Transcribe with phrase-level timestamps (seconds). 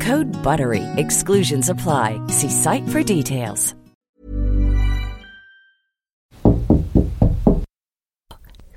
[0.00, 0.84] Code BUTTERY.
[0.96, 2.18] Exclusions apply.
[2.28, 3.74] See site for details.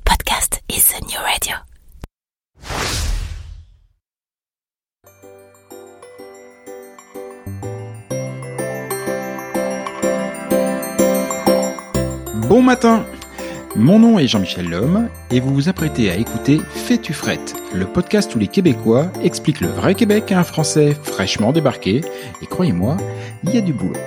[0.06, 1.56] Podcast is the new radio.
[12.50, 13.06] Bon matin
[13.76, 18.36] Mon nom est Jean-Michel Lhomme et vous vous apprêtez à écouter Fais-tu frette, le podcast
[18.36, 22.02] où les Québécois expliquent le vrai Québec à un Français fraîchement débarqué.
[22.44, 22.98] Et croyez-moi,
[23.44, 24.00] il y a du boulot.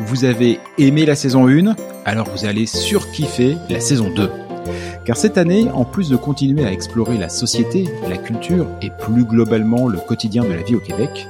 [0.00, 4.30] Vous avez aimé la saison 1, alors vous allez surkiffer la saison 2.
[5.06, 9.24] Car cette année, en plus de continuer à explorer la société, la culture et plus
[9.24, 11.26] globalement le quotidien de la vie au Québec,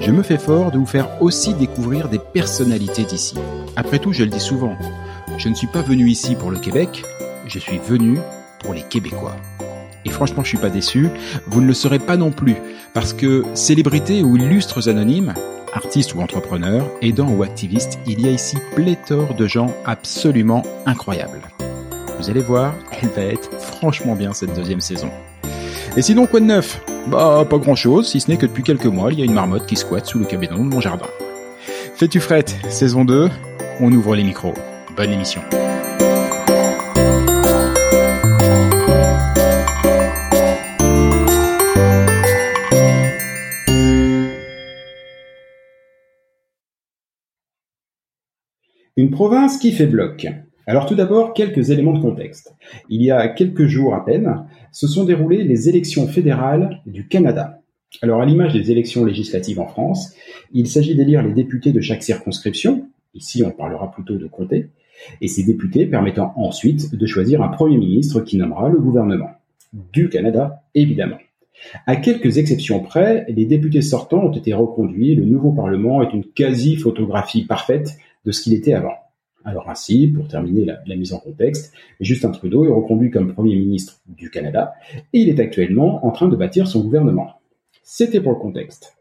[0.00, 3.36] je me fais fort de vous faire aussi découvrir des personnalités d'ici.
[3.76, 4.74] Après tout, je le dis souvent,
[5.38, 7.04] je ne suis pas venu ici pour le Québec,
[7.46, 8.18] je suis venu
[8.60, 9.36] pour les Québécois.
[10.04, 11.08] Et franchement, je suis pas déçu,
[11.46, 12.56] vous ne le serez pas non plus,
[12.94, 15.34] parce que célébrités ou illustres anonymes,
[15.74, 21.42] artistes ou entrepreneurs, aidants ou activistes, il y a ici pléthore de gens absolument incroyables.
[22.18, 25.10] Vous allez voir, elle va être franchement bien cette deuxième saison.
[25.96, 26.80] Et sinon, quoi de neuf?
[27.06, 29.32] Bah, pas grand chose, si ce n'est que depuis quelques mois, il y a une
[29.32, 31.06] marmotte qui squatte sous le cabinet de mon jardin.
[31.96, 33.28] Fais-tu frette, saison 2,
[33.80, 34.54] on ouvre les micros.
[34.96, 35.42] Bonne émission.
[49.00, 50.26] Une province qui fait bloc.
[50.66, 52.54] Alors tout d'abord, quelques éléments de contexte.
[52.90, 57.62] Il y a quelques jours à peine, se sont déroulées les élections fédérales du Canada.
[58.02, 60.12] Alors à l'image des élections législatives en France,
[60.52, 64.68] il s'agit d'élire les députés de chaque circonscription, ici on parlera plutôt de comté,
[65.22, 69.30] et ces députés permettant ensuite de choisir un Premier ministre qui nommera le gouvernement.
[69.72, 71.16] Du Canada, évidemment.
[71.86, 76.24] À quelques exceptions près, les députés sortants ont été reconduits le nouveau Parlement est une
[76.24, 78.94] quasi-photographie parfaite de ce qu'il était avant.
[79.44, 84.00] Alors ainsi, pour terminer la, mise en contexte, Justin Trudeau est reconduit comme Premier ministre
[84.06, 84.74] du Canada
[85.12, 87.40] et il est actuellement en train de bâtir son gouvernement.
[87.82, 88.96] C'était pour le contexte.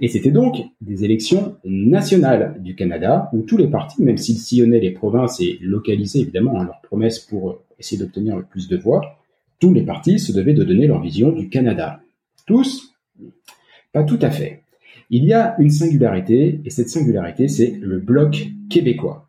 [0.00, 4.80] Et c'était donc des élections nationales du Canada où tous les partis, même s'ils sillonnaient
[4.80, 9.18] les provinces et localisaient évidemment hein, leurs promesses pour essayer d'obtenir le plus de voix,
[9.58, 12.00] tous les partis se devaient de donner leur vision du Canada.
[12.46, 12.94] Tous
[13.92, 14.62] Pas tout à fait.
[15.10, 19.26] Il y a une singularité, et cette singularité, c'est le Bloc québécois.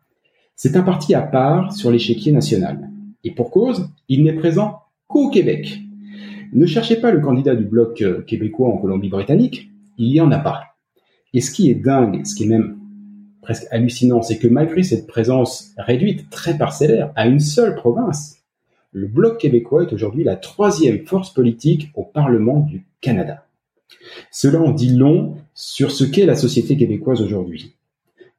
[0.54, 2.90] C'est un parti à part sur l'échiquier national.
[3.24, 5.80] Et pour cause, il n'est présent qu'au Québec.
[6.52, 10.64] Ne cherchez pas le candidat du Bloc québécois en Colombie-Britannique, il n'y en a pas.
[11.32, 12.76] Et ce qui est dingue, ce qui est même
[13.40, 18.36] presque hallucinant, c'est que malgré cette présence réduite, très parcellaire, à une seule province,
[18.92, 23.46] le Bloc québécois est aujourd'hui la troisième force politique au Parlement du Canada.
[24.30, 27.74] Cela en dit long sur ce qu'est la société québécoise aujourd'hui.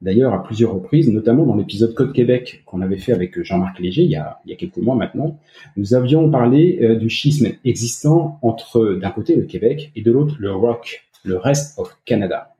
[0.01, 4.01] D'ailleurs, à plusieurs reprises, notamment dans l'épisode Code Québec qu'on avait fait avec Jean-Marc Léger
[4.01, 5.38] il y, a, quelques mois maintenant,
[5.77, 10.36] nous avions parlé euh, du schisme existant entre d'un côté le Québec et de l'autre
[10.39, 12.56] le ROC, le Rest of Canada.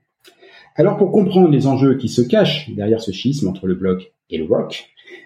[0.76, 4.38] Alors pour comprendre les enjeux qui se cachent derrière ce schisme entre le Bloc et
[4.38, 4.86] le ROC,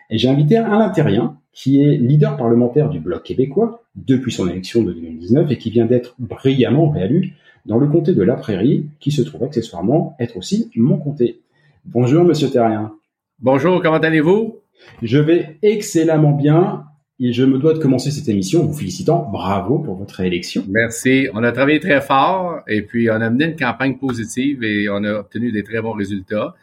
[0.09, 4.93] j'ai invité Alain Terrien, qui est leader parlementaire du Bloc québécois depuis son élection de
[4.93, 7.33] 2019 et qui vient d'être brillamment réélu
[7.65, 11.41] dans le comté de La Prairie, qui se trouve accessoirement être aussi mon comté.
[11.85, 12.93] Bonjour, monsieur Terrien.
[13.39, 14.59] Bonjour, comment allez-vous?
[15.01, 16.83] Je vais excellemment bien
[17.19, 19.29] et je me dois de commencer cette émission en vous félicitant.
[19.31, 20.63] Bravo pour votre élection.
[20.69, 21.27] Merci.
[21.33, 25.03] On a travaillé très fort et puis on a mené une campagne positive et on
[25.03, 26.53] a obtenu des très bons résultats.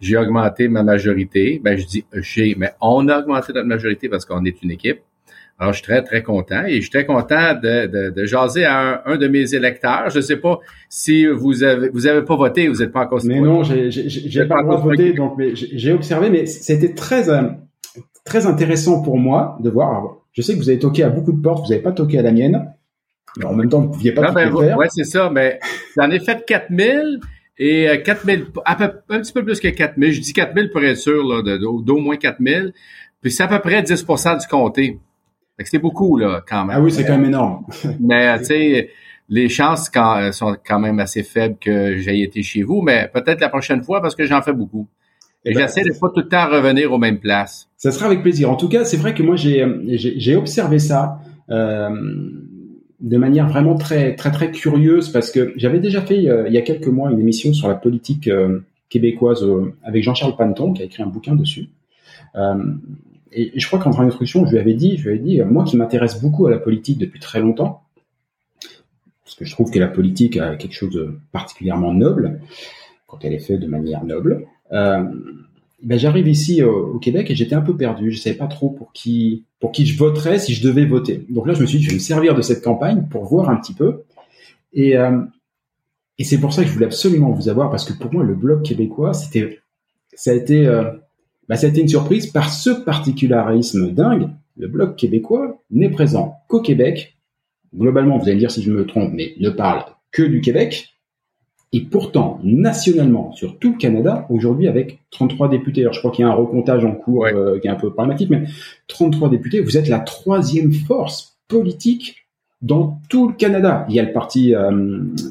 [0.00, 1.60] J'ai augmenté ma majorité.
[1.62, 5.00] Ben, je dis j'ai, mais on a augmenté notre majorité parce qu'on est une équipe.
[5.60, 8.64] Alors, je suis très, très content et je suis très content de, de, de jaser
[8.64, 10.08] à un, de mes électeurs.
[10.08, 10.58] Je ne sais pas
[10.88, 14.62] si vous avez vous avez pas voté, vous n'êtes pas encore Mais non, j'ai pas
[14.62, 17.42] encore voté, donc j'ai observé, mais c'était très euh,
[18.24, 20.16] très intéressant pour moi de voir.
[20.32, 22.22] je sais que vous avez toqué à beaucoup de portes, vous n'avez pas toqué à
[22.22, 22.72] la mienne,
[23.36, 24.78] mais en même temps, vous ne pouviez pas tout ben, faire.
[24.78, 25.60] Ouais, c'est ça, mais
[25.94, 27.20] j'en ai fait 4000
[27.58, 30.10] et 4000, euh, un petit peu plus que 4000.
[30.10, 32.72] Je dis 4000 pour être sûr, d'au moins 4000.
[33.20, 34.98] Puis c'est à peu près 10% du comté
[35.64, 36.76] c'est beaucoup, là, quand même.
[36.76, 37.64] Ah oui, c'est quand même énorme.
[38.00, 38.90] mais, tu sais,
[39.28, 43.40] les chances quand, sont quand même assez faibles que j'aille été chez vous, mais peut-être
[43.40, 44.88] la prochaine fois parce que j'en fais beaucoup.
[45.44, 47.68] Et, eh ben, j'essaie de pas tout le temps revenir aux mêmes places.
[47.76, 48.50] Ça sera avec plaisir.
[48.50, 51.20] En tout cas, c'est vrai que moi, j'ai, observé ça.
[51.50, 51.88] Euh,
[53.00, 56.58] de manière vraiment très très très curieuse parce que j'avais déjà fait euh, il y
[56.58, 58.60] a quelques mois une émission sur la politique euh,
[58.90, 59.44] québécoise
[59.82, 61.70] avec Jean-Charles Panton qui a écrit un bouquin dessus
[63.32, 65.76] et, je crois qu'en introduction, je lui avais dit, je lui avais dit, moi qui
[65.76, 67.82] m'intéresse beaucoup à la politique depuis très longtemps,
[69.30, 72.40] parce que je trouve que la politique a quelque chose de particulièrement noble
[73.06, 74.46] quand elle est faite de manière noble.
[74.72, 75.04] Euh,
[75.82, 78.10] ben j'arrive ici au, Québec et j'étais un peu perdu.
[78.10, 81.26] Je savais pas trop pour qui pour qui je voterais si je devais voter.
[81.30, 83.50] Donc là, je me suis dit, je vais me servir de cette campagne pour voir
[83.50, 84.02] un petit peu.
[84.72, 85.20] Et euh,
[86.18, 88.34] et c'est pour ça que je voulais absolument vous avoir parce que pour moi, le
[88.34, 89.60] bloc québécois, c'était
[90.12, 90.90] ça a été euh,
[91.50, 94.28] bah, été une surprise par ce particularisme dingue.
[94.56, 97.16] Le bloc québécois n'est présent qu'au Québec.
[97.76, 100.90] Globalement, vous allez me dire si je me trompe, mais ne parle que du Québec.
[101.72, 106.24] Et pourtant, nationalement, sur tout le Canada, aujourd'hui, avec 33 députés, alors je crois qu'il
[106.24, 108.44] y a un recomptage en cours euh, qui est un peu problématique, mais
[108.86, 112.26] 33 députés, vous êtes la troisième force politique
[112.62, 113.86] dans tout le Canada.
[113.88, 114.70] Il y a le parti euh,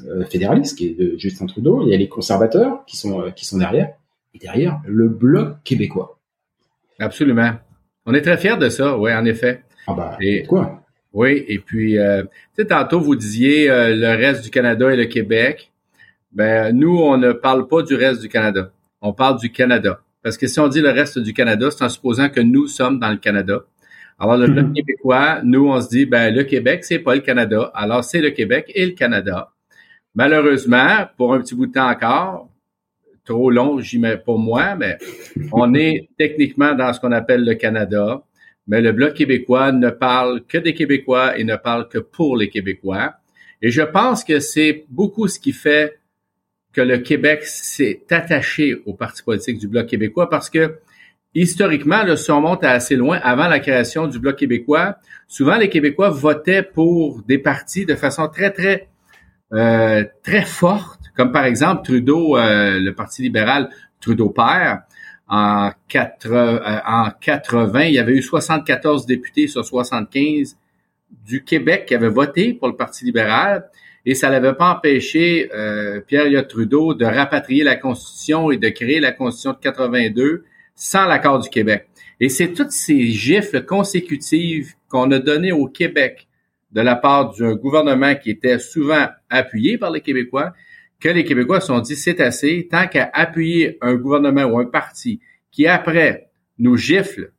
[0.07, 3.45] euh, fédéraliste qui est de Justin Trudeau, il y a les conservateurs qui sont qui
[3.45, 3.93] sont derrière,
[4.33, 6.19] et derrière le bloc québécois.
[6.99, 7.53] Absolument.
[8.05, 9.63] On est très fiers de ça, oui, en effet.
[9.87, 10.83] Ah ben, et, quoi?
[11.13, 14.95] Oui, et puis, euh, tu sais, tantôt, vous disiez euh, le reste du Canada et
[14.95, 15.71] le Québec.
[16.31, 18.71] Ben, nous, on ne parle pas du reste du Canada.
[19.01, 20.01] On parle du Canada.
[20.21, 22.99] Parce que si on dit le reste du Canada, c'est en supposant que nous sommes
[22.99, 23.61] dans le Canada.
[24.19, 24.73] Alors, le bloc mhm.
[24.73, 27.71] québécois, nous, on se dit, ben, le Québec, c'est pas le Canada.
[27.73, 29.51] Alors, c'est le Québec et le Canada.
[30.13, 32.48] Malheureusement, pour un petit bout de temps encore,
[33.29, 34.97] trop long, j'y mets pour moi, mais
[35.51, 38.23] on est techniquement dans ce qu'on appelle le Canada.
[38.67, 42.49] Mais le Bloc québécois ne parle que des Québécois et ne parle que pour les
[42.49, 43.13] Québécois.
[43.61, 45.99] Et je pense que c'est beaucoup ce qui fait
[46.73, 50.79] que le Québec s'est attaché au parti politique du Bloc québécois parce que
[51.33, 54.97] historiquement, le si on monte assez loin, avant la création du Bloc québécois,
[55.27, 58.87] souvent les Québécois votaient pour des partis de façon très, très,
[59.53, 63.69] euh, très forte comme par exemple Trudeau, euh, le Parti libéral,
[63.99, 64.83] Trudeau père,
[65.27, 70.55] en, 80, euh, en 80, il y avait eu 74 députés sur 75
[71.27, 73.69] du Québec qui avaient voté pour le Parti libéral
[74.05, 79.01] et ça n'avait pas empêché euh, Pierre Trudeau de rapatrier la Constitution et de créer
[79.01, 81.89] la Constitution de 82 sans l'accord du Québec.
[82.21, 86.29] Et c'est toutes ces gifles consécutives qu'on a données au Québec
[86.71, 90.53] de la part d'un gouvernement qui était souvent appuyé par les Québécois
[90.99, 94.65] que les Québécois se sont dit c'est assez, tant qu'à appuyer un gouvernement ou un
[94.65, 97.31] parti qui après nous gifle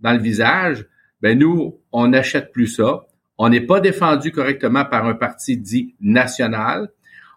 [0.00, 0.86] dans le visage,
[1.22, 3.06] ben nous, on n'achète plus ça.
[3.38, 6.90] On n'est pas défendu correctement par un parti dit national.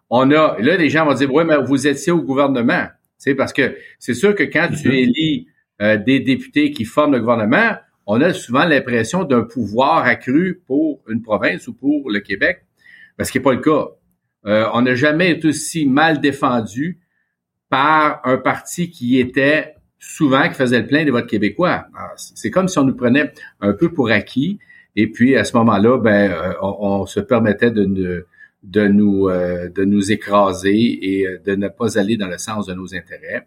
[0.09, 2.87] On a, là, les gens vont dire, ouais, mais vous étiez au gouvernement.
[3.17, 4.93] C'est parce que c'est sûr que quand tu mm-hmm.
[4.93, 5.47] élis
[5.81, 11.01] euh, des députés qui forment le gouvernement, on a souvent l'impression d'un pouvoir accru pour
[11.07, 12.65] une province ou pour le Québec,
[13.17, 13.87] parce qu'il n'est pas le cas.
[14.49, 16.97] Euh, on n'a jamais été aussi mal défendu
[17.69, 21.85] par un parti qui était souvent, qui faisait le plein des votes québécois.
[22.15, 24.57] C'est comme si on nous prenait un peu pour acquis.
[24.95, 28.25] Et puis, à ce moment-là, ben, euh, on, se permettait de,
[28.63, 32.73] de, nous, euh, de nous écraser et de ne pas aller dans le sens de
[32.73, 33.45] nos intérêts.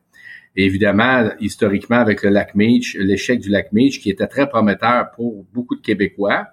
[0.54, 5.44] évidemment, historiquement, avec le lac Meach, l'échec du lac Meach, qui était très prometteur pour
[5.52, 6.46] beaucoup de Québécois,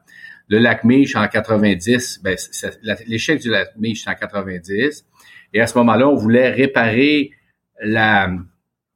[0.49, 2.35] le lac Mich en 90, ben,
[3.07, 5.05] l'échec du lac Mich en 90.
[5.53, 7.31] Et à ce moment-là, on voulait réparer
[7.81, 8.29] la,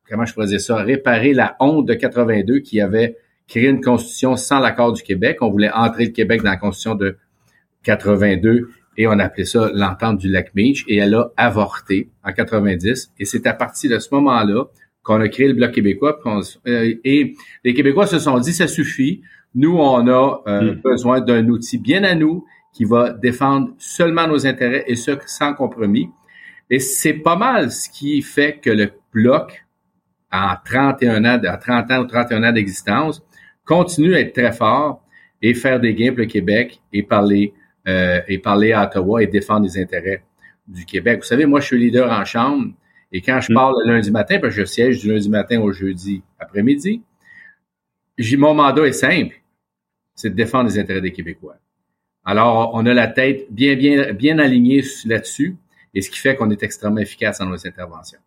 [0.10, 3.18] comment je pourrais dire ça, réparer la honte de 82 qui avait
[3.48, 5.38] créé une constitution sans l'accord du Québec.
[5.42, 7.18] On voulait entrer le Québec dans la constitution de
[7.84, 13.12] 82 et on appelait ça l'entente du lac Meach, et elle a avorté en 90.
[13.20, 14.66] Et c'est à partir de ce moment-là
[15.02, 16.20] qu'on a créé le Bloc québécois.
[16.68, 19.22] Euh, et les Québécois se sont dit, ça suffit.
[19.56, 20.82] Nous, on a euh, mm.
[20.82, 25.54] besoin d'un outil bien à nous qui va défendre seulement nos intérêts et ce sans
[25.54, 26.10] compromis.
[26.70, 29.66] Et c'est pas mal ce qui fait que le Bloc,
[30.32, 33.24] en 31 ans, à 30 ans ou 31 ans d'existence,
[33.64, 35.04] continue à être très fort
[35.42, 37.54] et faire des gains pour le Québec et parler
[37.88, 40.24] euh, et parler à Ottawa et défendre les intérêts
[40.68, 41.20] du Québec.
[41.20, 42.72] Vous savez, moi, je suis leader en chambre
[43.12, 43.56] et quand je mm.
[43.56, 47.04] parle le lundi matin, parce que je siège du lundi matin au jeudi après-midi,
[48.38, 49.36] mon mandat est simple,
[50.16, 51.56] c'est de défendre les intérêts des Québécois.
[52.26, 55.58] Alors, on a la tête bien, bien, bien alignée là-dessus,
[55.94, 58.20] et ce qui fait qu'on est extrêmement efficace dans nos interventions.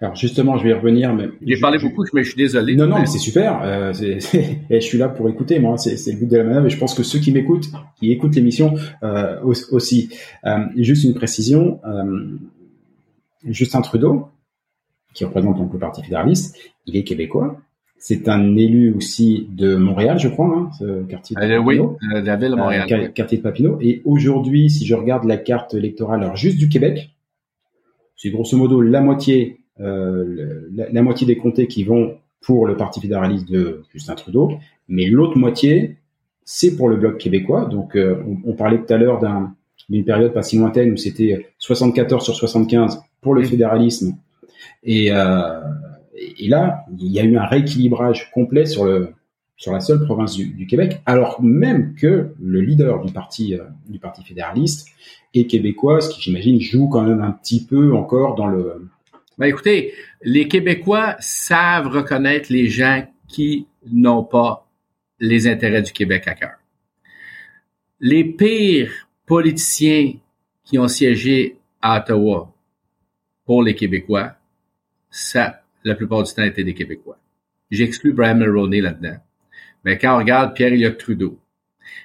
[0.00, 1.14] Alors justement, je vais y revenir.
[1.14, 2.76] Mais j'ai parlé beaucoup, mais je suis désolé.
[2.76, 3.60] Non, non, mais c'est super.
[3.62, 3.92] Euh,
[4.70, 5.58] et je suis là pour écouter.
[5.58, 6.66] Moi, c'est le but de la manœuvre.
[6.66, 10.10] Et je pense que ceux qui m'écoutent, qui écoutent l'émission euh, aussi.
[10.44, 11.80] Euh, juste une précision.
[13.44, 14.28] Justin Trudeau,
[15.14, 17.60] qui représente donc le Parti fédéraliste, il est québécois.
[18.04, 21.78] C'est un élu aussi de Montréal, je crois, hein, ce quartier de euh, Oui,
[22.10, 22.88] la ville de Montréal.
[22.90, 23.78] Euh, quartier de Papineau.
[23.80, 27.14] Et aujourd'hui, si je regarde la carte électorale, alors juste du Québec,
[28.16, 33.00] c'est grosso modo la moitié euh, la, moitié des comtés qui vont pour le Parti
[33.00, 34.52] fédéraliste de Justin Trudeau,
[34.88, 35.96] mais l'autre moitié,
[36.44, 37.66] c'est pour le bloc québécois.
[37.66, 39.20] Donc, euh, on, parlait tout à l'heure
[39.88, 43.46] d'une période pas si lointaine où c'était 74 sur 75 pour le mmh.
[43.46, 44.16] fédéralisme.
[44.82, 45.60] Et, euh,
[46.38, 51.00] et là, il y a eu un rééquilibrage complet sur la seule province du, Québec,
[51.06, 53.56] alors même que le leader du parti
[53.88, 54.88] du parti fédéraliste
[55.34, 58.88] est québécois, ce qui j'imagine joue quand même un petit peu encore dans le
[59.38, 64.68] ben, écoutez, les Québécois savent reconnaître les gens qui n'ont pas
[65.18, 66.56] les intérêts du Québec à cœur.
[67.98, 70.14] Les pires politiciens
[70.64, 72.54] qui ont siégé à Ottawa
[73.46, 74.34] pour les Québécois,
[75.10, 77.18] ça, la plupart du temps, étaient des Québécois.
[77.70, 79.16] J'exclus Brian Mulroney là-dedans.
[79.84, 81.38] Mais quand on regarde Pierre-Éliott Trudeau,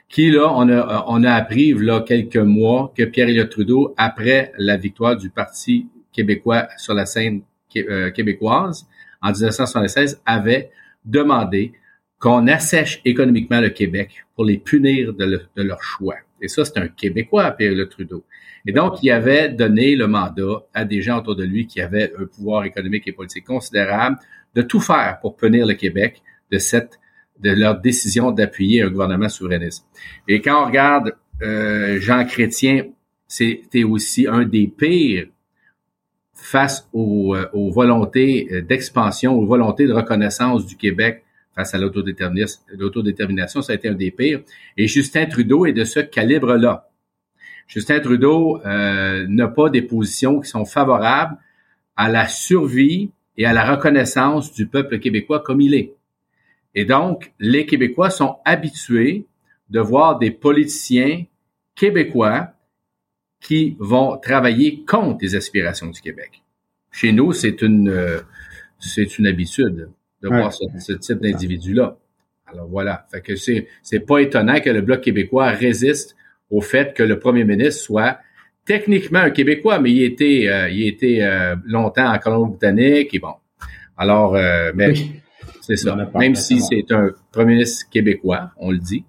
[0.09, 4.77] qui là, on a, on a appris, là, quelques mois, que Pierre-Éliott Trudeau, après la
[4.77, 7.41] victoire du Parti québécois sur la scène
[7.75, 8.87] euh, québécoise
[9.21, 10.71] en 1976 avait
[11.05, 11.73] demandé
[12.19, 16.15] qu'on assèche économiquement le Québec pour les punir de, leur choix.
[16.41, 18.23] Et ça, c'est un Québécois, Pierre-Le Trudeau.
[18.67, 22.13] Et donc, il avait donné le mandat à des gens autour de lui qui avaient
[22.19, 24.17] un pouvoir économique et politique considérable
[24.55, 26.21] de tout faire pour punir le Québec
[26.51, 26.99] de cette
[27.39, 29.85] de leur décision d'appuyer un gouvernement souverainiste.
[30.27, 32.85] Et quand on regarde euh, Jean Chrétien,
[33.27, 35.27] c'était aussi un des pires
[36.33, 41.23] face aux, euh, aux volontés euh, d'expansion, aux volontés de reconnaissance du Québec
[41.55, 44.41] face à l'autodétermination, ça a été un des pires.
[44.77, 46.86] Et Justin Trudeau est de ce calibre-là.
[47.67, 51.37] Justin Trudeau euh, n'a pas des positions qui sont favorables
[51.95, 55.93] à la survie et à la reconnaissance du peuple québécois comme il est.
[56.75, 59.25] Et donc, les Québécois sont habitués
[59.69, 61.25] de voir des politiciens
[61.75, 62.53] québécois
[63.39, 66.43] qui vont travailler contre les aspirations du Québec.
[66.91, 68.21] Chez nous, c'est une euh,
[68.79, 69.89] c'est une habitude
[70.21, 71.97] de voir ce, type d'individu-là.
[72.45, 76.15] Alors voilà, fait que c'est c'est pas étonnant que le bloc québécois résiste
[76.49, 78.19] au fait que le premier ministre soit
[78.65, 83.33] techniquement un Québécois, mais il était euh, il était euh, longtemps en Colombie-Britannique et bon.
[83.97, 84.33] Alors,
[84.75, 84.93] mais
[85.61, 85.97] c'est ça.
[86.15, 89.03] Même si c'est un premier ministre québécois, on le dit,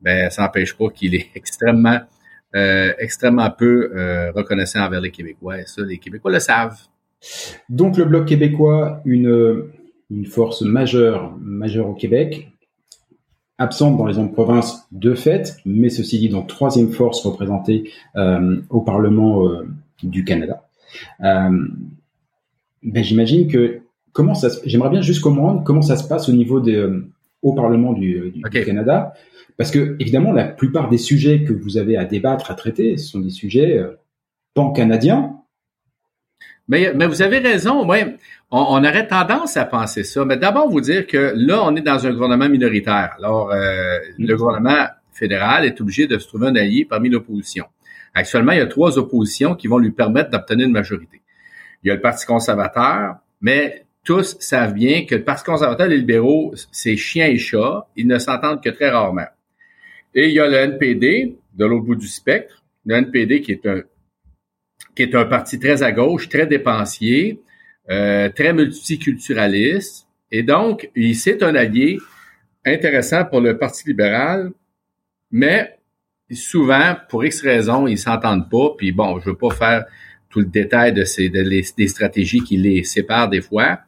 [0.00, 2.00] ben ça n'empêche pas qu'il est extrêmement
[2.54, 5.60] euh, extrêmement peu euh, reconnaissant envers les Québécois.
[5.60, 6.78] Et ça, les Québécois le savent.
[7.70, 9.70] Donc le Bloc québécois, une,
[10.10, 12.51] une force majeure, majeure au Québec,
[13.62, 18.60] absente dans les autres provinces de fait, mais ceci dit, donc troisième force représentée euh,
[18.70, 19.66] au Parlement euh,
[20.02, 20.68] du Canada.
[21.22, 21.50] Euh,
[22.82, 23.80] ben, j'imagine que
[24.12, 26.86] comment ça, j'aimerais bien juste comprendre comment ça se passe au niveau des,
[27.42, 29.14] au Parlement du, du, du Canada.
[29.56, 33.08] Parce que, évidemment, la plupart des sujets que vous avez à débattre, à traiter, ce
[33.08, 33.98] sont des sujets euh,
[34.54, 35.36] pan-canadiens.
[36.68, 38.16] Mais, mais vous avez raison, ouais.
[38.54, 40.26] On, aurait tendance à penser ça.
[40.26, 43.14] Mais d'abord, vous dire que là, on est dans un gouvernement minoritaire.
[43.16, 44.26] Alors, euh, mm.
[44.26, 47.64] le gouvernement fédéral est obligé de se trouver un allié parmi l'opposition.
[48.12, 51.22] Actuellement, il y a trois oppositions qui vont lui permettre d'obtenir une majorité.
[51.82, 55.90] Il y a le Parti conservateur, mais tous savent bien que le Parti conservateur et
[55.90, 57.88] les libéraux, c'est chien et chat.
[57.96, 59.28] Ils ne s'entendent que très rarement.
[60.14, 63.66] Et il y a le NPD, de l'autre bout du spectre, le NPD qui est
[63.66, 63.80] un
[64.94, 67.40] qui est un parti très à gauche, très dépensier,
[67.90, 70.06] euh, très multiculturaliste.
[70.30, 71.98] Et donc, c'est un allié
[72.64, 74.52] intéressant pour le Parti libéral,
[75.30, 75.78] mais
[76.30, 78.70] souvent, pour X raisons, ils s'entendent pas.
[78.76, 79.84] Puis bon, je veux pas faire
[80.30, 83.80] tout le détail de ces des stratégies qui les séparent des fois,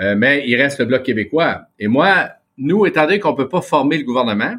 [0.00, 1.62] euh, mais il reste le bloc québécois.
[1.78, 4.56] Et moi, nous, étant donné qu'on peut pas former le gouvernement,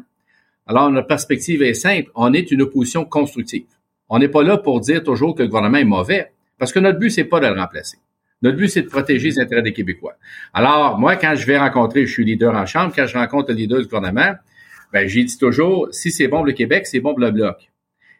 [0.66, 2.10] alors notre perspective est simple.
[2.14, 3.66] On est une opposition constructive.
[4.08, 6.98] On n'est pas là pour dire toujours que le gouvernement est mauvais, parce que notre
[6.98, 7.98] but c'est pas de le remplacer.
[8.42, 10.14] Notre but, c'est de protéger les intérêts des Québécois.
[10.54, 13.56] Alors, moi, quand je vais rencontrer, je suis leader en chambre, quand je rencontre le
[13.56, 14.34] leader du gouvernement,
[14.92, 17.70] ben, j'ai dit toujours, si c'est bon pour le Québec, c'est bon pour le Bloc.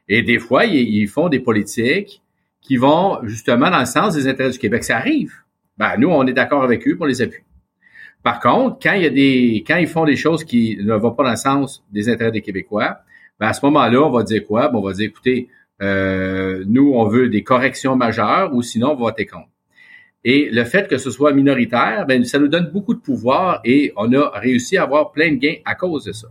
[0.08, 2.22] Et des fois, ils, font des politiques
[2.60, 4.84] qui vont justement dans le sens des intérêts du Québec.
[4.84, 5.32] Ça arrive.
[5.76, 7.44] Ben, nous, on est d'accord avec eux pour les appuyer.
[8.22, 11.12] Par contre, quand il y a des, quand ils font des choses qui ne vont
[11.12, 12.98] pas dans le sens des intérêts des Québécois,
[13.38, 14.68] ben à ce moment-là, on va dire quoi?
[14.68, 15.48] Ben, on va dire, écoutez,
[15.80, 19.48] euh, nous, on veut des corrections majeures ou sinon, on va voter contre.
[20.30, 23.94] Et le fait que ce soit minoritaire, ben, ça nous donne beaucoup de pouvoir et
[23.96, 26.28] on a réussi à avoir plein de gains à cause de ça.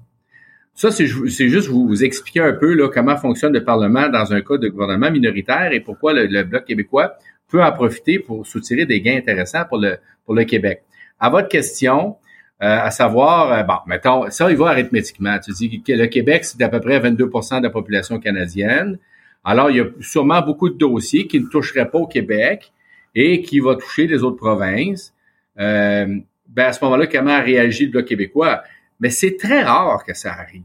[0.76, 4.42] Ça, c'est juste vous, vous expliquer un peu là, comment fonctionne le Parlement dans un
[4.42, 7.16] cas de gouvernement minoritaire et pourquoi le, Bloc québécois
[7.50, 10.84] peut en profiter pour soutirer des gains intéressants pour le, pour le Québec.
[11.20, 12.18] À votre question,
[12.62, 15.40] euh, à savoir, euh, bon, mettons, ça, il va arithmétiquement.
[15.40, 19.00] Tu dis que le Québec, c'est à peu près 22% de la population canadienne.
[19.44, 22.72] Alors, il y a sûrement beaucoup de dossiers qui ne toucheraient pas au Québec,
[23.20, 25.12] et qui va toucher les autres provinces,
[25.60, 26.06] euh,
[26.48, 28.62] ben à ce moment-là, comment a réagi le Bloc québécois?
[29.00, 30.62] Mais c'est très rare que ça arrive,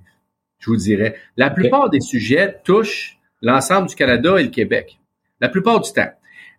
[0.59, 1.17] je vous dirais.
[1.39, 4.99] La plupart des sujets touchent l'ensemble du Canada et le Québec.
[5.41, 6.13] La plupart du temps.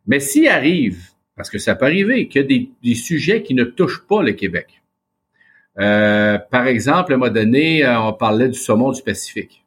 [0.07, 3.53] Mais s'il arrive, parce que ça peut arriver, qu'il y a des, des, sujets qui
[3.53, 4.81] ne touchent pas le Québec.
[5.79, 9.63] Euh, par exemple, à un moment donné, euh, on parlait du saumon du Pacifique.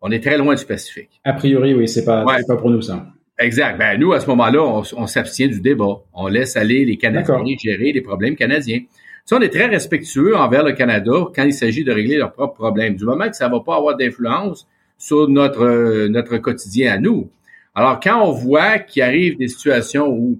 [0.00, 1.20] On est très loin du Pacifique.
[1.24, 3.06] A priori, oui, c'est pas, c'est pas pour nous ça.
[3.38, 3.78] Exact.
[3.78, 4.62] Ben, nous, à ce moment-là,
[4.96, 6.02] on, s'abstient du débat.
[6.12, 8.80] On laisse aller les Canadiens gérer les problèmes canadiens.
[9.24, 12.54] Ça, on est très respectueux envers le Canada quand il s'agit de régler leurs propres
[12.54, 12.96] problèmes.
[12.96, 14.66] Du moment que ça ne va pas avoir d'influence
[14.98, 17.30] sur notre, notre quotidien à nous.
[17.74, 20.38] Alors, quand on voit qu'il arrive des situations où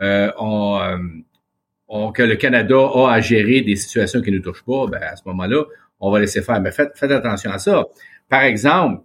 [0.00, 0.98] euh, euh,
[1.88, 5.00] on, que le Canada a à gérer des situations qui ne nous touchent pas, ben,
[5.02, 5.64] à ce moment-là,
[6.00, 6.60] on va laisser faire.
[6.60, 7.84] Mais faites, faites attention à ça.
[8.28, 9.02] Par exemple,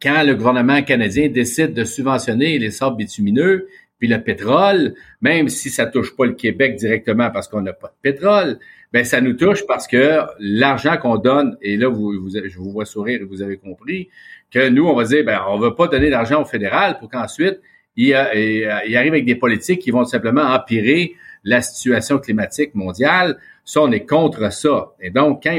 [0.00, 5.70] quand le gouvernement canadien décide de subventionner les sables bitumineux, puis le pétrole, même si
[5.70, 8.58] ça touche pas le Québec directement parce qu'on n'a pas de pétrole,
[8.92, 12.84] ben ça nous touche parce que l'argent qu'on donne, et là vous, je vous vois
[12.84, 14.08] sourire vous avez compris
[14.50, 17.60] que nous on va dire ben on veut pas donner d'argent au fédéral pour qu'ensuite
[17.96, 23.38] il, arrive avec des politiques qui vont simplement empirer la situation climatique mondiale.
[23.64, 24.92] Ça on est contre ça.
[25.00, 25.56] Et donc quand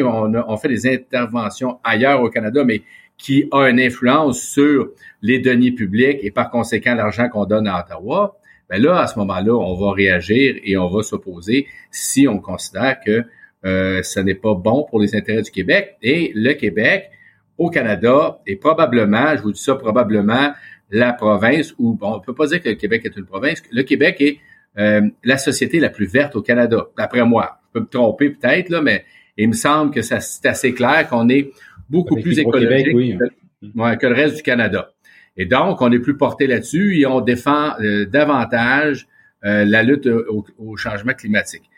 [0.47, 2.84] on fait des interventions ailleurs au Canada, mais
[3.17, 4.89] qui a une influence sur
[5.21, 8.38] les deniers publics et par conséquent l'argent qu'on donne à Ottawa,
[8.69, 12.99] ben là, à ce moment-là, on va réagir et on va s'opposer si on considère
[13.06, 13.23] que
[13.65, 15.95] euh, ce n'est pas bon pour les intérêts du Québec.
[16.01, 17.10] Et le Québec,
[17.58, 20.53] au Canada, est probablement, je vous dis ça, probablement
[20.91, 23.84] la province où, bon, on peut pas dire que le Québec est une province, le
[23.84, 24.39] Québec est
[24.77, 27.60] euh, la société la plus verte au Canada, d'après moi.
[27.67, 29.06] Je peux me tromper peut-être, là, mais
[29.38, 31.51] il me semble que ça c'est assez clair qu'on est
[31.89, 33.17] beaucoup plus écologique
[33.62, 34.91] que le reste du Canada.
[35.38, 39.08] Et donc, on est plus porté là-dessus et on défend euh, davantage
[39.45, 41.69] euh, la lutte au, changement climatique.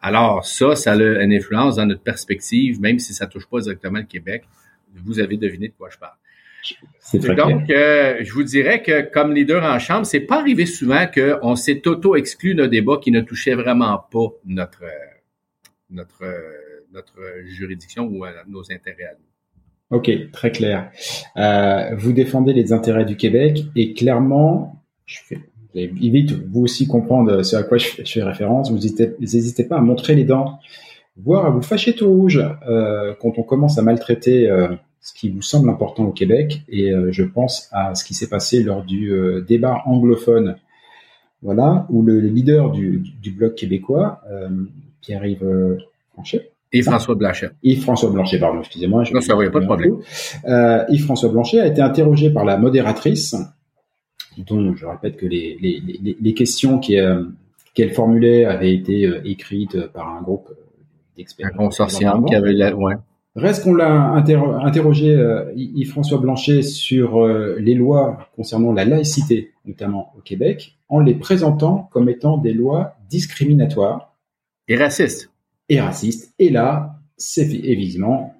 [0.00, 3.98] Alors, ça, ça a une influence dans notre perspective, même si ça touche pas directement
[3.98, 4.44] le Québec.
[4.94, 7.36] Vous avez deviné de quoi je parle.
[7.36, 11.54] donc, euh, je vous dirais que comme leader en chambre, c'est pas arrivé souvent qu'on
[11.54, 14.84] s'est auto-exclu d'un débat qui ne touchait vraiment pas notre
[15.90, 16.24] notre
[16.92, 19.31] notre juridiction ou nos intérêts à nous.
[19.92, 20.90] Ok, très clair.
[21.36, 25.38] Euh, vous défendez les intérêts du Québec et clairement, je fais,
[25.74, 28.70] vite vous aussi comprendre ce à quoi je fais, référence.
[28.70, 30.58] Vous n'hésitez pas à montrer les dents,
[31.18, 34.68] voire à vous fâcher tout rouge euh, quand on commence à maltraiter euh,
[35.02, 36.62] ce qui vous semble important au Québec.
[36.70, 40.56] Et euh, je pense à ce qui s'est passé lors du euh, débat anglophone,
[41.42, 44.22] voilà, où le leader du, du bloc québécois,
[45.00, 45.76] Pierre-Yves
[46.12, 47.50] Franchet, Yves-François Blanchet.
[47.62, 49.04] Yves-François Blanchet, pardon, excusez-moi.
[49.12, 49.98] Non, ça va, pas de problème.
[50.46, 53.36] Euh, Yves-François Blanchet a été interrogé par la modératrice,
[54.38, 57.24] dont je répète que les, les, les, questions euh,
[57.74, 60.48] qu'elle formulait avaient été euh, écrites par un groupe
[61.16, 61.50] d'experts.
[61.52, 62.74] Un consortium qui avait la...
[62.74, 62.94] ouais.
[63.34, 65.16] Reste qu'on l'a interrogé,
[65.56, 72.10] Yves-François Blanchet, sur les lois concernant la laïcité, notamment au Québec, en les présentant comme
[72.10, 74.14] étant des lois discriminatoires.
[74.68, 75.31] Et racistes
[75.72, 76.34] et raciste.
[76.38, 78.34] Et là, c'est évidemment,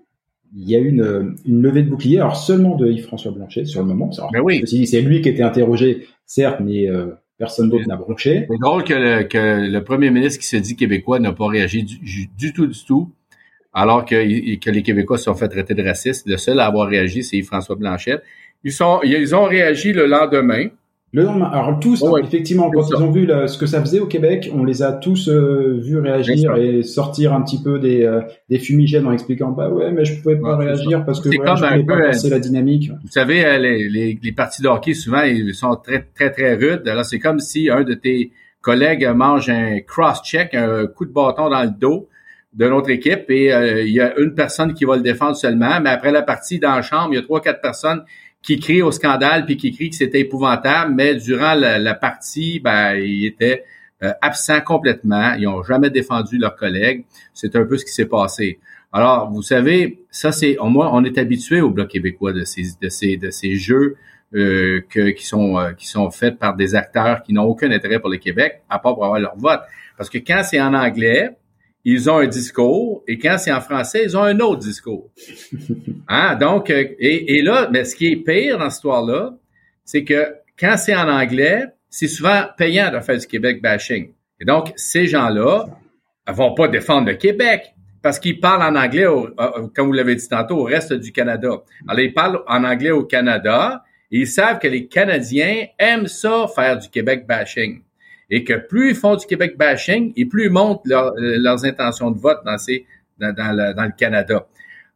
[0.54, 3.86] il y a une, une levée de bouclier, alors seulement de Yves-François Blanchet sur le
[3.86, 4.10] moment.
[4.42, 4.62] Oui.
[4.66, 7.06] C'est lui qui était interrogé, certes, mais euh,
[7.38, 8.46] personne d'autre n'a bronché.
[8.50, 11.84] C'est drôle que le, que le premier ministre qui se dit québécois n'a pas réagi
[11.84, 13.10] du, tout, du tout.
[13.72, 16.26] alors que, que les Québécois se sont fait traiter de racistes.
[16.26, 18.22] Le seul à avoir réagi, c'est François Blanchette.
[18.62, 20.66] Ils, sont, ils ont réagi le lendemain.
[21.14, 21.50] Le lendemain.
[21.52, 24.82] Alors tous, effectivement, quand ils ont vu ce que ça faisait au Québec, on les
[24.82, 29.12] a tous euh, vus réagir et sortir un petit peu des, euh, des fumigènes en
[29.12, 32.30] expliquant bah ouais mais je pouvais pas réagir parce que ouais, je voulais pas passer
[32.30, 32.90] la dynamique.
[33.02, 36.54] Vous savez, euh, les, les, les, parties de hockey souvent ils sont très très très
[36.54, 36.88] rudes.
[36.88, 41.50] Alors c'est comme si un de tes collègues mange un cross-check, un coup de bâton
[41.50, 42.08] dans le dos
[42.54, 43.48] de notre équipe et
[43.84, 46.74] il y a une personne qui va le défendre seulement, mais après la partie dans
[46.74, 48.02] la chambre, il y a trois quatre personnes
[48.42, 52.94] qui crie au scandale puis qui crie que c'était épouvantable, mais durant la, partie, ben,
[52.96, 53.64] ils étaient
[54.02, 55.34] euh, absents complètement.
[55.34, 57.04] Ils n'ont jamais défendu leurs collègues.
[57.32, 58.58] C'est un peu ce qui s'est passé.
[58.92, 62.88] Alors, vous savez, ça c'est, moi, on est habitué au bloc québécois de ces, de
[62.88, 63.96] ces, de ces jeux
[64.34, 68.00] euh, que, qui sont euh, qui sont faits par des acteurs qui n'ont aucun intérêt
[68.00, 69.60] pour le Québec, à part pour avoir leur vote.
[69.96, 71.30] Parce que quand c'est en anglais,
[71.84, 75.10] ils ont un discours et quand c'est en français, ils ont un autre discours.
[76.08, 76.34] Hein?
[76.36, 79.34] Donc, euh, et, et là, mais ce qui est pire dans cette histoire-là,
[79.84, 84.10] c'est que quand c'est en anglais, c'est souvent payant de faire du Québec bashing.
[84.40, 85.66] Et donc, ces gens-là
[86.26, 89.06] vont pas défendre le Québec parce qu'ils parlent en anglais,
[89.74, 91.62] comme vous l'avez dit tantôt, au reste du Canada.
[91.88, 96.46] Alors, ils parlent en anglais au Canada et ils savent que les Canadiens aiment ça,
[96.54, 97.80] faire du Québec bashing
[98.30, 102.18] et que plus ils font du Québec bashing et plus ils montent leurs intentions de
[102.18, 102.86] vote dans, ces,
[103.18, 104.46] dans, dans, le, dans le Canada.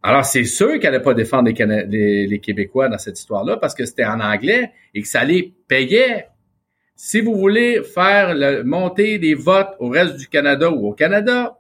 [0.03, 3.85] Alors, c'est sûr qu'elle n'allait pas défendre les, les, Québécois dans cette histoire-là parce que
[3.85, 6.29] c'était en anglais et que ça les payait.
[6.95, 11.59] Si vous voulez faire le, monter des votes au reste du Canada ou au Canada,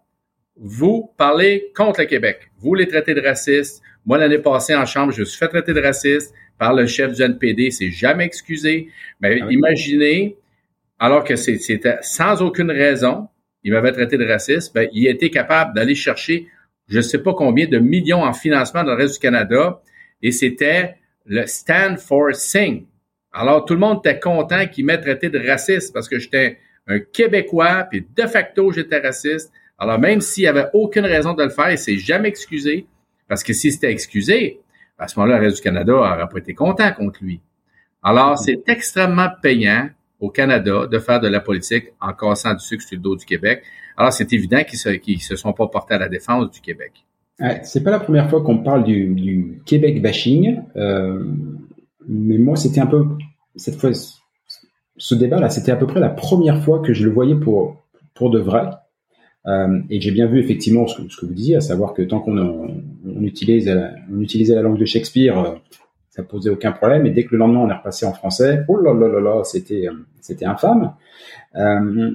[0.57, 2.51] vous parlez contre le Québec.
[2.59, 3.83] Vous les traitez de racistes.
[4.07, 7.13] Moi, l'année passée, en Chambre, je me suis fait traiter de raciste par le chef
[7.13, 7.73] du NPD.
[7.73, 8.91] C'est jamais excusé.
[9.21, 10.37] Mais ah imaginez
[10.99, 13.29] alors que c'était sans aucune raison,
[13.63, 16.49] il m'avait traité de raciste, ben, il était capable d'aller chercher
[16.89, 19.81] je ne sais pas combien de millions en financement dans le reste du Canada,
[20.23, 22.87] et c'était le Stand for Sing.
[23.33, 27.01] Alors, tout le monde était content qu'il m'ait traité de raciste parce que j'étais un
[27.01, 29.53] Québécois, puis de facto, j'étais raciste.
[29.79, 32.87] Alors, même s'il n'y avait aucune raison de le faire, il s'est jamais excusé,
[33.29, 34.61] parce que si c'était excusé,
[34.99, 37.41] à ce moment-là, le reste du Canada n'aurait pas été content contre lui.
[38.03, 42.83] Alors, c'est extrêmement payant au Canada de faire de la politique en cassant du sucre
[42.83, 43.63] sur le dos du Québec.
[43.97, 46.93] Alors, c'est évident qu'ils se, se sont pas portés à la défense du Québec.
[47.41, 51.23] Ouais, c'est pas la première fois qu'on parle du, Québec bashing, euh,
[52.09, 53.05] mais moi, c'était un peu
[53.57, 53.91] cette fois,
[54.97, 58.31] ce débat-là, c'était à peu près la première fois que je le voyais pour pour
[58.31, 58.63] de vrai.
[59.47, 62.37] Euh, et j'ai bien vu effectivement ce que, vous disiez, à savoir que tant qu'on
[62.37, 63.75] on on utilisait
[64.55, 65.55] la langue de Shakespeare, euh,
[66.17, 67.07] ça posait aucun problème.
[67.07, 69.45] Et dès que le lendemain on est repassé en français, oh là là là là,
[69.45, 70.95] c'était euh, c'était infâme.
[71.57, 72.11] Euh,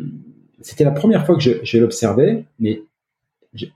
[0.61, 2.81] c'était la première fois que je, l'observais, mais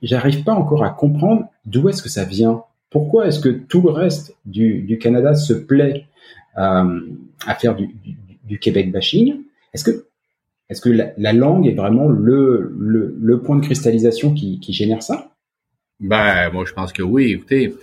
[0.01, 2.63] j'arrive pas encore à comprendre d'où est-ce que ça vient.
[2.89, 6.05] Pourquoi est-ce que tout le reste du, du Canada se plaît
[6.57, 6.99] euh,
[7.45, 7.89] à faire du,
[8.43, 9.41] du, Québec bashing?
[9.73, 10.05] Est-ce que
[10.69, 14.73] est-ce que la, la, langue est vraiment le, le, le point de cristallisation qui, qui
[14.73, 15.31] génère ça?
[15.99, 17.33] Ben moi je pense que oui.
[17.33, 17.75] Écoutez,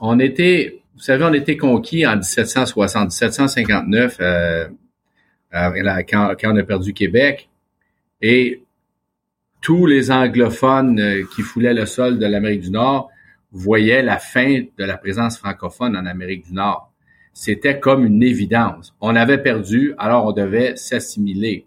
[0.00, 4.66] on était vous savez, on était conquis en 1760, 1759, euh,
[5.52, 7.50] quand, quand, on a perdu Québec.
[8.22, 8.62] Et
[9.60, 13.10] tous les anglophones euh, qui foulaient le sol de l'Amérique du Nord
[13.52, 16.90] voyaient la fin de la présence francophone en Amérique du Nord.
[17.34, 18.94] C'était comme une évidence.
[19.02, 21.66] On avait perdu, alors on devait s'assimiler.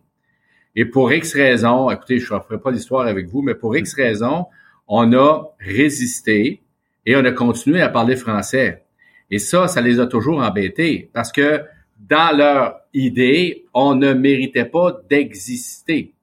[0.76, 3.94] Et pour X raisons, écoutez, je ne ferai pas l'histoire avec vous, mais pour X
[3.94, 4.48] raisons,
[4.88, 6.64] on a résisté
[7.06, 8.84] et on a continué à parler français.
[9.32, 11.64] Et ça, ça les a toujours embêtés parce que
[12.00, 16.14] dans leur idée, on ne méritait pas d'exister.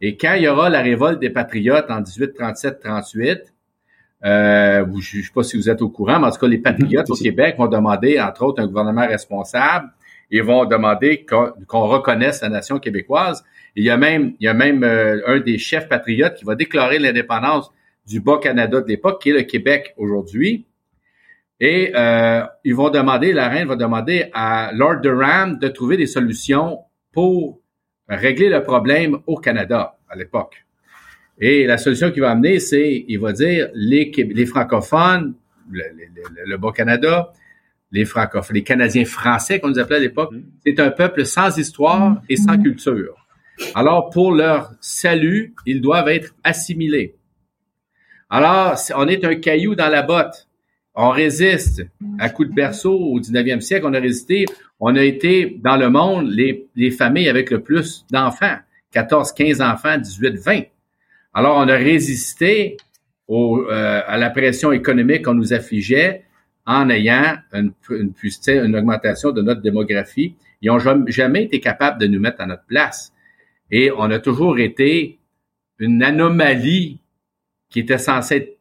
[0.00, 3.52] Et quand il y aura la révolte des patriotes en 1837-38,
[4.24, 6.58] euh, je ne sais pas si vous êtes au courant, mais en tout cas, les
[6.58, 9.88] patriotes au Québec vont demander, entre autres, un gouvernement responsable.
[10.30, 13.44] Ils vont demander qu'on reconnaisse la nation québécoise.
[13.76, 16.54] il y a même, il y a même euh, un des chefs patriotes qui va
[16.54, 17.70] déclarer l'indépendance
[18.06, 20.66] du Bas-Canada de l'époque, qui est le Québec aujourd'hui.
[21.64, 26.08] Et euh, ils vont demander, la reine va demander à Lord Durham de trouver des
[26.08, 26.80] solutions
[27.12, 27.60] pour
[28.08, 30.66] régler le problème au Canada à l'époque.
[31.38, 35.34] Et la solution qu'il va amener, c'est, il va dire, les, les francophones,
[35.70, 35.84] le,
[36.46, 37.32] le, Bas-Canada,
[37.92, 40.42] les francophones, les Canadiens français, qu'on nous appelait à l'époque, mm.
[40.66, 43.24] c'est un peuple sans histoire et sans culture.
[43.76, 47.14] Alors, pour leur salut, ils doivent être assimilés.
[48.28, 50.48] Alors, on est un caillou dans la botte.
[50.94, 51.86] On résiste
[52.18, 53.86] à coup de berceau au 19e siècle.
[53.86, 54.44] On a résisté.
[54.78, 58.56] On a été dans le monde les, les familles avec le plus d'enfants.
[58.92, 60.62] 14, 15 enfants, 18, 20.
[61.34, 62.76] Alors, on a résisté
[63.26, 66.24] au, à la pression économique qu'on nous affligeait
[66.66, 68.12] en ayant une, une,
[68.46, 70.36] une, augmentation de notre démographie.
[70.60, 73.12] Ils n'ont jamais été capables de nous mettre à notre place.
[73.70, 75.18] Et on a toujours été
[75.78, 77.00] une anomalie
[77.70, 78.58] qui était censée être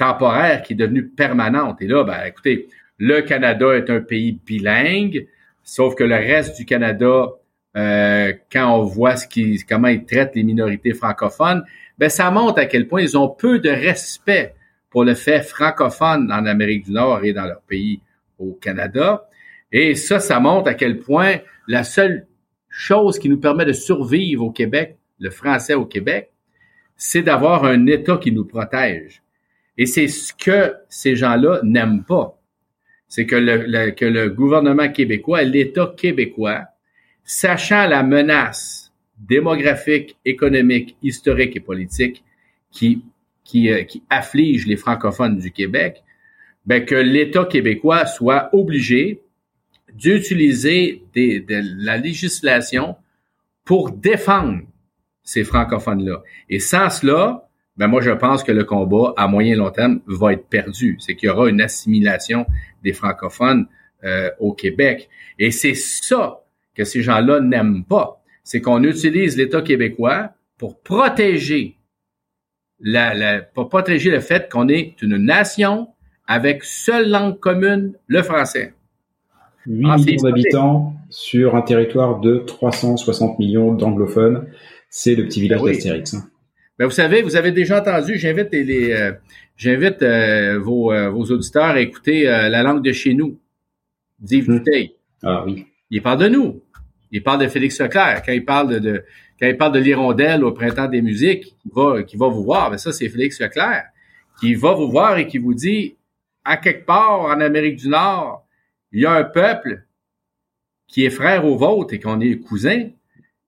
[0.00, 1.82] temporaire, qui est devenue permanente.
[1.82, 5.28] Et là, ben, écoutez, le Canada est un pays bilingue,
[5.62, 7.28] sauf que le reste du Canada,
[7.76, 11.64] euh, quand on voit ce qui, comment ils traitent les minorités francophones,
[11.98, 14.54] ben ça montre à quel point ils ont peu de respect
[14.88, 18.00] pour le fait francophone en Amérique du Nord et dans leur pays
[18.38, 19.28] au Canada.
[19.70, 21.36] Et ça, ça montre à quel point
[21.68, 22.26] la seule
[22.70, 26.30] chose qui nous permet de survivre au Québec, le français au Québec,
[26.96, 29.22] c'est d'avoir un État qui nous protège.
[29.80, 32.38] Et c'est ce que ces gens-là n'aiment pas.
[33.08, 36.66] C'est que le, que le gouvernement québécois, l'État québécois,
[37.24, 42.22] sachant la menace démographique, économique, historique et politique
[42.70, 43.02] qui
[43.42, 46.04] qui, euh, qui afflige les francophones du Québec,
[46.66, 49.22] ben que l'État québécois soit obligé
[49.94, 52.96] d'utiliser de la législation
[53.64, 54.60] pour défendre
[55.22, 56.22] ces francophones-là.
[56.50, 57.48] Et sans cela,
[57.80, 60.98] ben moi je pense que le combat à moyen et long terme va être perdu.
[61.00, 62.44] C'est qu'il y aura une assimilation
[62.84, 63.66] des francophones
[64.04, 65.08] euh, au Québec.
[65.38, 68.22] Et c'est ça que ces gens-là n'aiment pas.
[68.44, 71.78] C'est qu'on utilise l'État québécois pour protéger
[72.80, 75.88] la, pour protéger le fait qu'on est une nation
[76.26, 78.74] avec seule langue commune, le français.
[79.66, 84.48] 8 ah, millions d'habitants sur un territoire de 360 millions d'anglophones.
[84.90, 86.12] C'est le petit village ben d'Astérix.
[86.12, 86.29] Hein.
[86.80, 89.12] Ben vous savez, vous avez déjà entendu, j'invite les, euh,
[89.54, 93.38] j'invite euh, vos, euh, vos, auditeurs à écouter la langue de chez nous,
[94.18, 94.64] d'Yves mmh.
[95.22, 95.66] Ah oui.
[95.90, 96.62] Il parle de nous.
[97.10, 98.22] Il parle de Félix Leclerc.
[98.24, 99.04] Quand il parle de,
[99.38, 102.70] quand il parle de l'hirondelle au printemps des musiques, qui va, qui va vous voir,
[102.70, 103.84] ben ça, c'est Félix Leclerc,
[104.40, 105.96] qui va vous voir et qui vous dit,
[106.46, 108.46] à quelque part en Amérique du Nord,
[108.90, 109.84] il y a un peuple
[110.88, 112.88] qui est frère au vôtre et qu'on est cousin,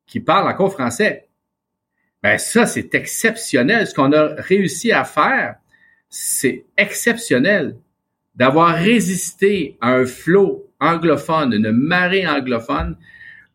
[0.07, 1.29] qui parle encore français.
[2.23, 3.87] Ben ça, c'est exceptionnel.
[3.87, 5.57] Ce qu'on a réussi à faire,
[6.09, 7.77] c'est exceptionnel
[8.35, 12.97] d'avoir résisté à un flot anglophone, une marée anglophone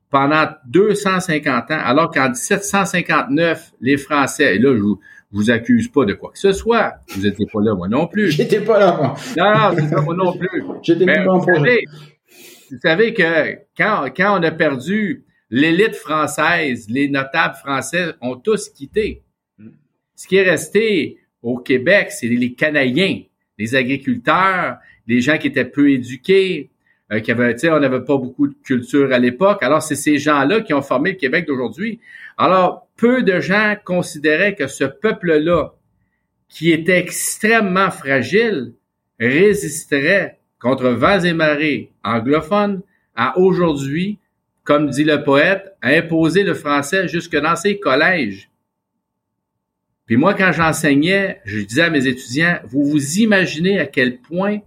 [0.09, 4.99] pendant 250 ans, alors qu'en 1759, les Français, et là, je vous,
[5.31, 6.95] vous accuse pas de quoi que ce soit.
[7.09, 8.31] Vous n'étiez pas là, moi non plus.
[8.31, 9.15] J'étais pas là, moi.
[9.37, 10.63] Non, non, c'est ça, moi non plus.
[10.81, 11.83] J'étais pas en projet.
[12.71, 18.69] Vous savez que quand, quand on a perdu l'élite française, les notables français ont tous
[18.69, 19.23] quitté.
[20.15, 23.21] Ce qui est resté au Québec, c'est les Canadiens,
[23.57, 26.69] les agriculteurs, les gens qui étaient peu éduqués,
[27.11, 29.63] euh, qui avait, on n'avait pas beaucoup de culture à l'époque.
[29.63, 31.99] Alors, c'est ces gens-là qui ont formé le Québec d'aujourd'hui.
[32.37, 35.73] Alors, peu de gens considéraient que ce peuple-là,
[36.49, 38.73] qui était extrêmement fragile,
[39.19, 42.81] résisterait contre vents et marées anglophones
[43.15, 44.19] à aujourd'hui,
[44.67, 48.51] comme dit le poète, à imposer le français jusque dans ses collèges.
[50.05, 54.59] Puis moi, quand j'enseignais, je disais à mes étudiants, vous vous imaginez à quel point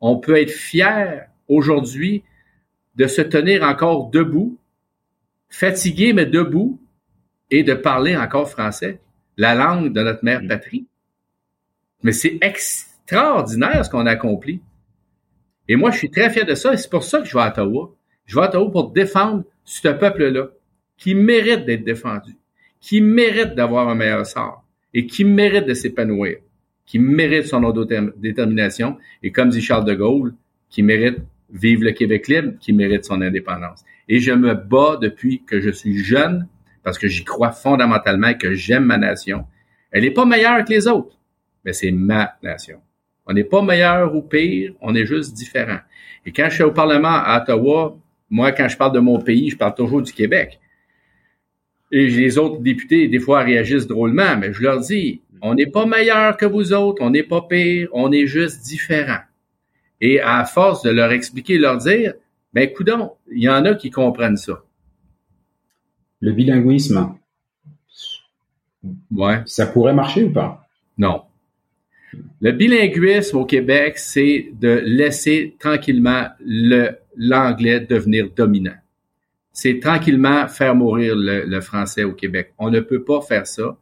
[0.00, 2.24] on peut être fier aujourd'hui
[2.94, 4.58] de se tenir encore debout,
[5.50, 6.80] fatigué mais debout,
[7.50, 9.00] et de parler encore français,
[9.36, 10.48] la langue de notre mère mm.
[10.48, 10.86] patrie.
[12.02, 14.62] Mais c'est extraordinaire ce qu'on a accompli.
[15.68, 17.42] Et moi, je suis très fier de ça, et c'est pour ça que je vais
[17.42, 17.94] à Ottawa.
[18.26, 20.48] Je vais à Ottawa pour défendre ce peuple-là,
[20.96, 22.36] qui mérite d'être défendu,
[22.80, 26.38] qui mérite d'avoir un meilleur sort, et qui mérite de s'épanouir,
[26.86, 30.34] qui mérite son autodétermination, et comme dit Charles de Gaulle,
[30.68, 31.18] qui mérite
[31.52, 33.84] Vive le Québec libre qui mérite son indépendance.
[34.08, 36.48] Et je me bats depuis que je suis jeune
[36.82, 39.44] parce que j'y crois fondamentalement et que j'aime ma nation.
[39.90, 41.18] Elle n'est pas meilleure que les autres,
[41.64, 42.80] mais c'est ma nation.
[43.26, 45.78] On n'est pas meilleur ou pire, on est juste différent.
[46.24, 47.98] Et quand je suis au Parlement à Ottawa,
[48.32, 50.58] moi, quand je parle de mon pays, je parle toujours du Québec.
[51.92, 55.84] Et les autres députés, des fois, réagissent drôlement, mais je leur dis, on n'est pas
[55.84, 59.18] meilleur que vous autres, on n'est pas pire, on est juste différent.
[60.00, 62.14] Et à force de leur expliquer, leur dire,
[62.54, 64.64] ben coudon, il y en a qui comprennent ça.
[66.20, 67.14] Le bilinguisme,
[69.10, 69.42] ouais.
[69.44, 70.66] ça pourrait marcher ou pas?
[70.96, 71.24] Non.
[72.40, 78.76] Le bilinguisme au Québec, c'est de laisser tranquillement le, l'anglais devenir dominant.
[79.52, 82.52] C'est tranquillement faire mourir le, français au Québec.
[82.58, 83.76] On ne peut pas faire ça.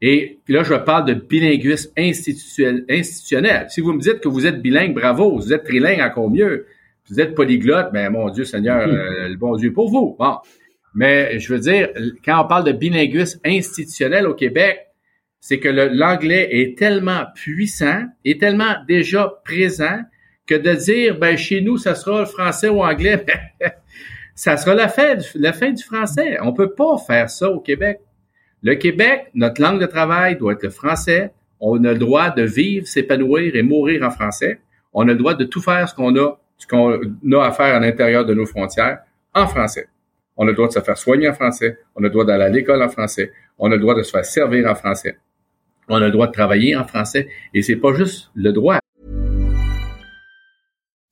[0.00, 3.66] Et là, je parle de bilinguisme institutionnel.
[3.68, 5.36] Si vous me dites que vous êtes bilingue, bravo.
[5.36, 6.66] Vous êtes trilingue, encore mieux.
[7.08, 9.24] Vous êtes polyglotte, ben mon Dieu Seigneur, mm-hmm.
[9.24, 10.16] euh, le bon Dieu pour vous.
[10.18, 10.36] Bon.
[10.94, 11.88] Mais je veux dire,
[12.24, 14.78] quand on parle de bilinguisme institutionnel au Québec,
[15.40, 20.00] c'est que l'anglais est tellement puissant, est tellement déjà présent
[20.48, 23.24] que de dire, ben chez nous, ça sera le français ou anglais,
[24.34, 26.38] ça sera la fin, du, la fin du français.
[26.42, 28.00] On peut pas faire ça au Québec.
[28.62, 31.32] Le Québec, notre langue de travail doit être le français.
[31.60, 34.60] On a le droit de vivre, s'épanouir et mourir en français.
[34.92, 37.76] On a le droit de tout faire ce qu'on a, ce qu'on a à faire
[37.76, 39.00] à l'intérieur de nos frontières
[39.34, 39.88] en français.
[40.36, 41.78] On a le droit de se faire soigner en français.
[41.94, 43.32] On a le droit d'aller à l'école en français.
[43.58, 45.18] On a le droit de se faire servir en français.
[45.88, 47.28] On a le droit de travailler en français.
[47.54, 48.78] Et c'est pas juste le droit.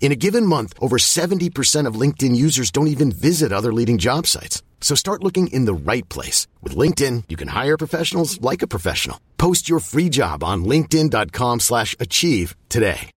[0.00, 4.26] In a given month, over 70% of LinkedIn users don't even visit other leading job
[4.26, 4.62] sites.
[4.80, 6.48] So start looking in the right place.
[6.62, 9.20] With LinkedIn, you can hire professionals like a professional.
[9.36, 13.10] Post your free job on linkedin.com slash achieve today.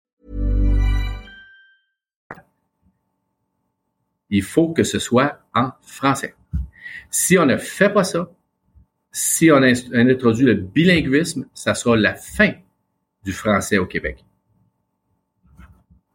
[4.33, 6.35] Il faut que ce soit en français.
[7.11, 8.31] Si on ne fait pas ça,
[9.11, 12.53] si on, introduit le bilinguisme, ça sera la fin
[13.25, 14.25] du français au Québec.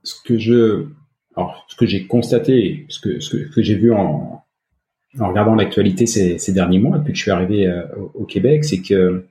[0.06, 0.86] Ce que je,
[1.36, 4.44] alors, ce que j'ai constaté, ce que, ce que, que j'ai vu en,
[5.20, 8.26] en regardant l'actualité ces, ces, derniers mois, depuis que je suis arrivé euh, au, au,
[8.26, 9.26] Québec, c'est que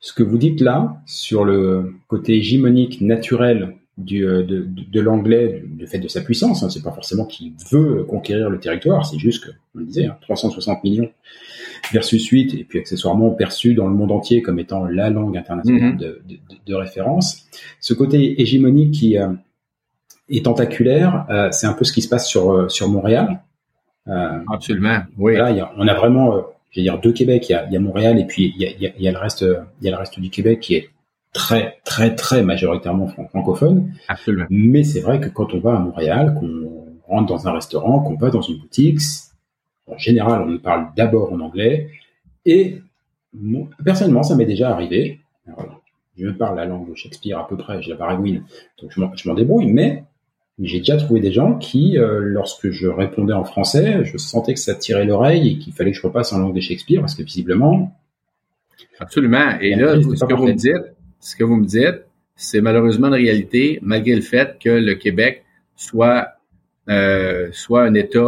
[0.00, 5.00] ce que vous dites là, sur le côté hégémonique naturel du, euh, de, de, de
[5.00, 9.04] l'anglais, du, fait de sa puissance, hein, c'est pas forcément qu'il veut conquérir le territoire,
[9.04, 11.10] c'est juste que, on le disait, hein, 360 millions
[11.92, 15.94] versus 8, et puis accessoirement perçu dans le monde entier comme étant la langue internationale
[15.94, 15.98] mm -hmm.
[15.98, 16.22] de,
[16.66, 17.46] de, référence.
[17.80, 19.28] Ce côté hégémonique qui, euh,
[20.32, 23.42] et tentaculaire, euh, c'est un peu ce qui se passe sur euh, sur Montréal.
[24.08, 25.36] Euh, Absolument, oui.
[25.36, 27.48] Là, y a, on a vraiment, je veux dire, deux Québec.
[27.48, 28.90] Il y a, il y a Montréal et puis il y a, il y, a,
[28.96, 30.88] il y a le reste, il y a le reste du Québec qui est
[31.34, 33.92] très très très majoritairement francophone.
[34.08, 34.46] Absolument.
[34.48, 38.16] Mais c'est vrai que quand on va à Montréal, qu'on rentre dans un restaurant, qu'on
[38.16, 39.00] va dans une boutique,
[39.86, 41.90] en général, on nous parle d'abord en anglais.
[42.46, 42.80] Et
[43.34, 45.20] moi, personnellement, ça m'est déjà arrivé.
[45.46, 45.82] Alors,
[46.16, 48.44] je parle la langue de Shakespeare à peu près, j'ai la baragouine,
[48.80, 50.04] donc je m'en débrouille, mais
[50.58, 54.60] j'ai déjà trouvé des gens qui, euh, lorsque je répondais en français, je sentais que
[54.60, 57.22] ça tirait l'oreille et qu'il fallait que je repasse en langue de Shakespeare parce que
[57.22, 57.96] visiblement.
[59.00, 59.58] Absolument.
[59.60, 62.04] Et là, ce que vous me dites, ce que vous me dites,
[62.36, 65.44] c'est malheureusement une réalité, malgré le fait que le Québec
[65.76, 66.28] soit
[66.88, 68.18] euh, soit un État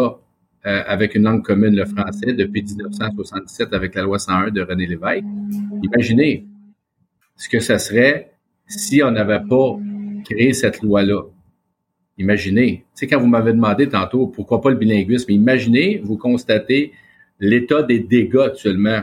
[0.67, 4.87] euh, avec une langue commune, le français, depuis 1977 avec la loi 101 de René
[4.87, 5.25] Lévesque.
[5.83, 6.47] Imaginez
[7.37, 8.33] ce que ça serait
[8.67, 9.77] si on n'avait pas
[10.25, 11.23] créé cette loi-là.
[12.19, 16.93] Imaginez, tu sais, quand vous m'avez demandé tantôt pourquoi pas le bilinguisme, imaginez, vous constatez
[17.41, 19.03] l'état des dégâts actuellement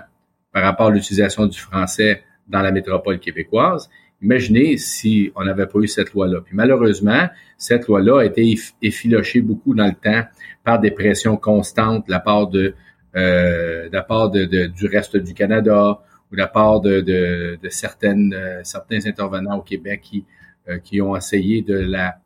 [0.52, 3.90] par rapport à l'utilisation du français dans la métropole québécoise.
[4.22, 6.42] Imaginez si on n'avait pas eu cette loi-là.
[6.42, 10.24] Puis malheureusement, cette loi-là a été effilochée beaucoup dans le temps
[10.64, 12.76] par des pressions constantes de la part de,
[13.16, 16.00] euh, la part de, du reste du Canada
[16.32, 20.26] ou de la part de, de, de certaines, euh, certains intervenants au Québec qui,
[20.70, 22.20] euh, qui ont essayé de la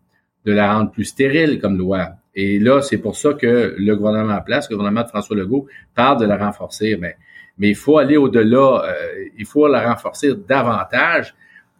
[0.45, 2.10] de la rendre plus stérile comme loi.
[2.36, 5.67] Et là, c'est pour ça que le gouvernement en place, le gouvernement de François Legault,
[5.95, 6.97] parle de la renforcer.
[6.99, 7.15] Mais,
[7.58, 11.34] mais il faut aller au-delà, euh, il faut la renforcer davantage.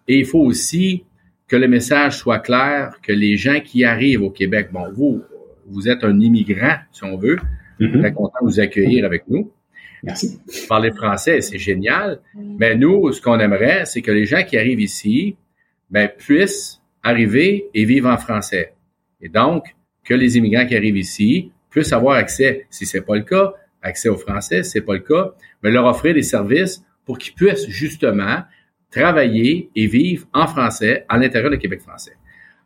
[0.08, 1.04] Et il faut aussi
[1.48, 5.22] que le message soit clair, que les gens qui arrivent au Québec, bon, vous,
[5.68, 7.38] vous êtes un immigrant, si on veut,
[7.80, 8.00] mm-hmm.
[8.00, 9.52] très content de vous accueillir avec nous.
[10.04, 10.40] Merci.
[10.70, 12.20] Parler français, c'est génial.
[12.36, 15.36] Mais nous, ce qu'on aimerait, c'est que les gens qui arrivent ici,
[15.90, 18.74] ben, puissent arriver et vivre en français.
[19.22, 23.22] Et donc, que les immigrants qui arrivent ici puissent avoir accès, si c'est pas le
[23.22, 27.20] cas, accès au français, si c'est pas le cas, mais leur offrir des services pour
[27.20, 28.44] qu'ils puissent justement
[28.90, 32.18] travailler et vivre en français à l'intérieur du Québec français.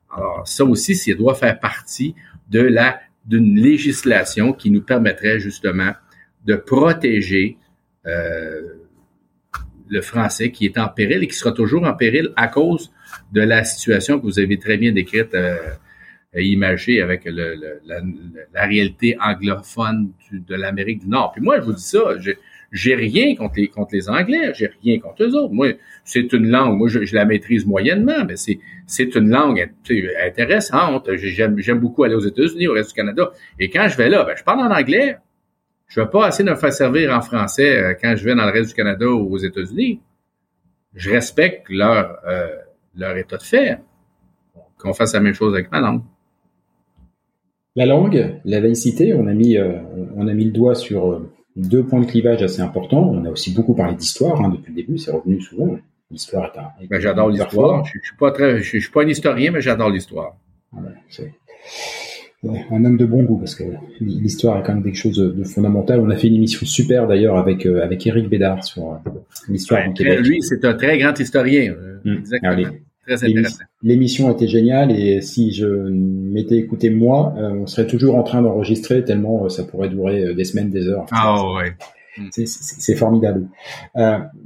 [0.09, 2.15] Alors, ça aussi, ça doit faire partie
[2.47, 5.91] d'une législation qui nous permettrait justement
[6.45, 7.57] de protéger
[8.05, 8.61] euh,
[9.89, 12.91] le français qui est en péril et qui sera toujours en péril à cause
[13.31, 15.57] de la situation que vous avez très bien décrite euh,
[16.35, 17.55] imagé avec le,
[17.85, 18.01] la,
[18.53, 21.31] la, réalité anglophone de l'Amérique du Nord.
[21.31, 22.15] Puis moi, je vous dis ça,
[22.71, 25.53] j'ai rien contre les, contre les Anglais, j'ai rien contre eux autres.
[25.53, 29.71] Moi, c'est une langue, moi, je, la maîtrise moyennement, mais c'est, c'est une langue
[30.23, 31.09] intéressante.
[31.15, 33.31] J'aime, j'aime beaucoup aller aux États-Unis, au reste du Canada.
[33.59, 35.17] Et quand je vais là, ben, je parle en anglais.
[35.87, 38.51] Je vais pas assez me faire servir en français euh, quand je vais dans le
[38.51, 39.99] reste du Canada ou aux États-Unis.
[40.93, 42.47] Je respecte leur, euh,
[42.95, 43.79] leur état de fait.
[44.77, 46.01] Qu'on fasse la même chose avec ma langue.
[47.75, 49.79] La langue, la laïcité, on a mis, euh,
[50.15, 51.21] on a mis le doigt sur
[51.55, 53.09] deux points de clivage assez importants.
[53.09, 55.77] On a aussi beaucoup parlé d'histoire hein, depuis le début, c'est revenu souvent.
[56.11, 56.87] L'histoire est un.
[56.89, 57.85] Ben, j'adore l'histoire.
[57.85, 60.35] Je, je, suis pas très, je, suis pas un historien, mais j'adore l'histoire.
[62.43, 63.63] Un homme de bon goût parce que
[63.99, 65.99] l'histoire est quand même quelque chose de fondamental.
[65.99, 69.09] On a fait une émission super d'ailleurs avec euh, avec Éric Bédard sur euh,
[69.49, 70.19] l'histoire du Québec.
[70.21, 71.75] Lui, c'est un très grand historien.
[72.05, 72.13] Mmh.
[72.13, 72.69] Exactement.
[73.09, 73.63] intéressant.
[73.83, 78.41] L'émission était géniale et si je m'étais écouté moi, euh, on serait toujours en train
[78.41, 81.07] d'enregistrer tellement ça pourrait durer des semaines, des heures.
[81.11, 81.73] Ah ouais.
[82.31, 83.47] C'est formidable.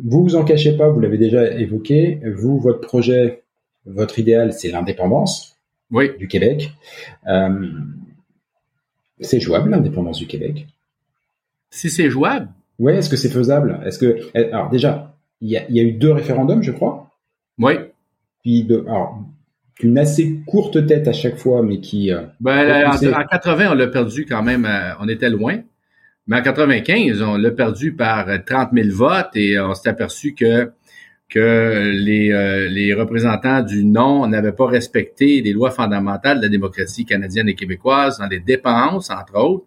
[0.04, 2.20] Vous vous en cachez pas, vous l'avez déjà évoqué.
[2.36, 3.44] Vous, votre projet,
[3.86, 5.53] votre idéal, c'est l'indépendance
[5.94, 6.12] oui.
[6.18, 6.72] du Québec.
[7.28, 7.70] Euh,
[9.22, 10.68] c'est jouable l'indépendance du Québec?
[11.70, 12.50] Si c'est jouable.
[12.80, 13.80] Oui, est-ce que c'est faisable?
[13.86, 17.10] Est-ce que alors déjà, il y a, y a, eu deux référendums, je crois.
[17.58, 17.74] Oui.
[18.41, 19.24] Puis de, alors
[19.82, 22.12] une assez courte tête à chaque fois, mais qui.
[22.12, 24.68] Euh, ben, en, en, 80, on l'a perdu quand même.
[25.00, 25.62] on était loin.
[26.28, 30.72] Mais en 95, on l'a perdu par 30 000 votes et on s'est aperçu que
[31.34, 36.50] que les, euh, les représentants du non n'avaient pas respecté les lois fondamentales de la
[36.50, 39.66] démocratie canadienne et québécoise dans les dépenses, entre autres.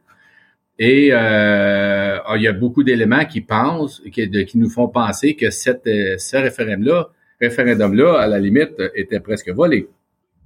[0.79, 5.51] Et euh, il y a beaucoup d'éléments qui pensent, qui, qui, nous font penser que
[5.51, 7.09] cette, ce référendum-là,
[7.41, 9.89] référendum-là, à la limite, était presque volé.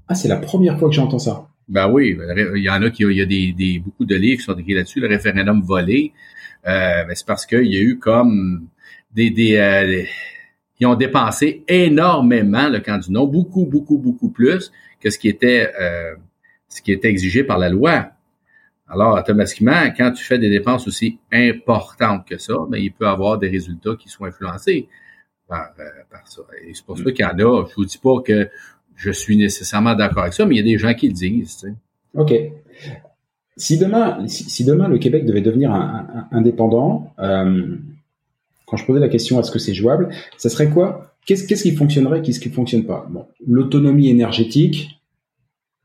[0.09, 1.49] Ah, c'est la première fois que j'entends ça.
[1.69, 2.17] Ben oui,
[2.57, 4.57] il y en a qui il y a des, des beaucoup de livres qui sont
[4.57, 6.13] écrits là-dessus, le référendum volé.
[6.67, 8.69] Euh, mais c'est parce qu'il y a eu comme
[9.15, 10.05] des, des, euh,
[10.81, 15.29] ils ont dépensé énormément le camp du non, beaucoup, beaucoup, beaucoup plus que ce qui
[15.29, 16.15] était euh,
[16.69, 18.11] ce qui était exigé par la loi.
[18.89, 23.39] Alors, automatiquement, quand tu fais des dépenses aussi importantes que ça, ben, il peut avoir
[23.39, 24.89] des résultats qui sont influencés
[25.49, 26.43] par, euh, par ça.
[26.65, 27.67] Et c'est pour ça qu'il y en a.
[27.69, 28.49] Je vous dis pas que
[28.97, 31.57] je suis nécessairement d'accord avec ça, mais il y a des gens qui le disent.
[31.59, 31.75] Tu sais.
[32.15, 32.33] OK.
[33.57, 37.77] Si demain, si, demain le Québec devait devenir un, indépendant, euh,
[38.71, 42.23] quand je posais la question est-ce que c'est jouable, ça serait quoi Qu'est-ce qui fonctionnerait,
[42.23, 43.07] qu'est-ce qui fonctionne pas?
[43.11, 44.97] Bon, l'autonomie énergétique.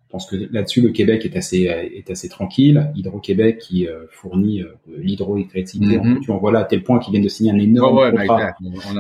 [0.06, 2.90] Je pense que là-dessus le Québec est assez est assez tranquille.
[2.96, 4.68] Hydro-Québec qui euh, fournit euh,
[4.98, 6.32] l'hydroélectricité, mm -hmm.
[6.32, 8.54] en voilà à tel point qu'ils viennent de signer un énorme oh contrat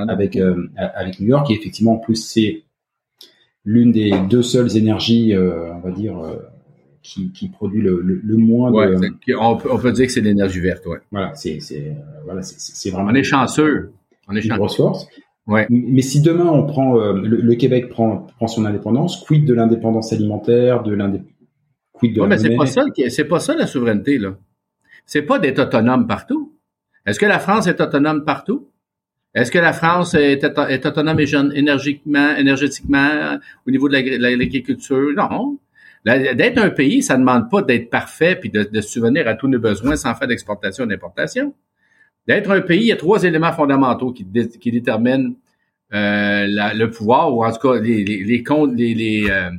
[0.09, 2.65] avec euh, avec New York et effectivement en plus c'est
[3.65, 6.37] l'une des deux seules énergies, euh, on va dire, euh,
[7.05, 9.35] qui, qui, produit le, le, le moins ouais, de.
[9.37, 10.97] On peut, on peut dire que c'est l'énergie verte, ouais.
[11.11, 11.93] Voilà, c'est euh,
[12.25, 13.11] voilà, c'est vraiment.
[13.11, 13.91] On est chanceux.
[14.27, 14.57] On est chanceux.
[14.57, 15.07] Grosse force.
[15.45, 15.67] Ouais.
[15.69, 20.11] Mais si demain on prend le, le, Québec prend prend son indépendance, quid de l'indépendance
[20.11, 21.31] alimentaire, de l'indépendance
[21.93, 24.37] quid de ouais, mais c'est pas ça c'est pas ça la souveraineté là.
[25.05, 26.53] C'est pas d'être autonome partout.
[27.05, 28.67] Est-ce que la France est autonome partout?
[29.35, 33.37] Est-ce que la France est, est autonome énergiquement, énergétiquement
[33.67, 35.11] au niveau de l'agriculture?
[35.15, 35.59] Non.
[36.05, 39.47] D'être un pays, ça ne demande pas d'être parfait puis de, de subvenir à tous
[39.47, 41.55] nos besoins sans faire d'exportation et d'importation.
[42.27, 45.33] D'être un pays, il y a trois éléments fondamentaux qui, déterminent
[45.93, 49.51] euh, le pouvoir ou en tout cas euh,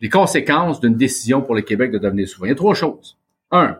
[0.00, 2.48] les conséquences d'une décision pour le Québec de devenir souverain.
[2.48, 3.16] Il y a trois choses.
[3.52, 3.78] Un,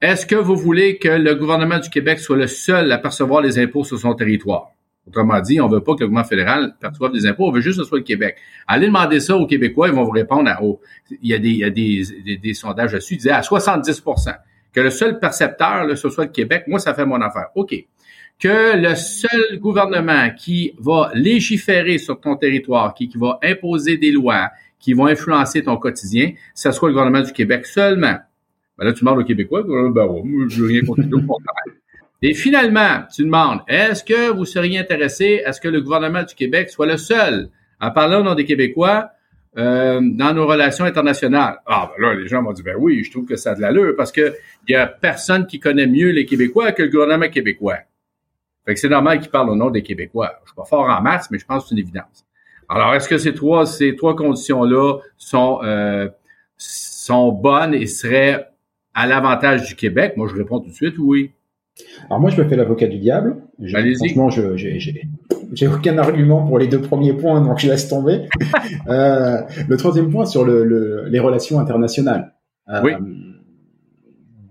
[0.00, 3.58] est-ce que vous voulez que le gouvernement du Québec soit le seul à percevoir les
[3.58, 4.70] impôts sur son territoire?
[5.06, 7.78] Autrement dit, on veut pas que le gouvernement fédéral perçoive des impôts, on veut juste
[7.78, 8.36] que ce soit le Québec.
[8.66, 10.60] Allez demander ça aux Québécois, ils vont vous répondre à,
[11.22, 14.36] il y a des, il y a des, des, sondages dessus, ils disaient à 70%
[14.76, 16.64] que le seul percepteur, là, ce soit le Québec.
[16.66, 17.46] Moi, ça fait mon affaire.
[17.54, 17.74] OK.
[18.38, 24.50] Que le seul gouvernement qui va légiférer sur ton territoire, qui, va imposer des lois,
[24.78, 28.18] qui vont influencer ton quotidien, ce soit le gouvernement du Québec seulement.
[28.76, 31.74] Ben là, tu demandes aux Québécois, ben ouais, moi, je veux rien continuer au contraire.
[32.22, 36.34] Et finalement, tu demandes, est-ce que vous seriez intéressé à ce que le gouvernement du
[36.34, 39.10] Québec soit le seul à parler au nom des Québécois
[39.58, 41.58] euh, dans nos relations internationales?
[41.66, 43.60] Ah, ben là, les gens m'ont dit, ben oui, je trouve que ça a de
[43.60, 44.34] l'allure parce que
[44.66, 47.78] il y a personne qui connaît mieux les Québécois que le gouvernement québécois.
[48.64, 50.40] Fait que c'est normal qu'ils parlent au nom des Québécois.
[50.44, 52.26] Je suis pas fort en maths, mais je pense que c'est une évidence.
[52.68, 56.08] Alors, est-ce que ces trois, ces trois conditions-là sont, euh,
[56.56, 58.48] sont bonnes et seraient
[58.92, 60.14] à l'avantage du Québec?
[60.16, 61.30] Moi, je réponds tout de suite oui.
[62.06, 63.36] Alors moi, je me fais l'avocat du diable.
[63.98, 64.56] Franchement, je
[65.52, 68.28] j'ai aucun argument pour les deux premiers points, donc je laisse tomber.
[68.88, 72.34] euh, le troisième point sur le, le, les relations internationales.
[72.68, 72.92] Euh, oui.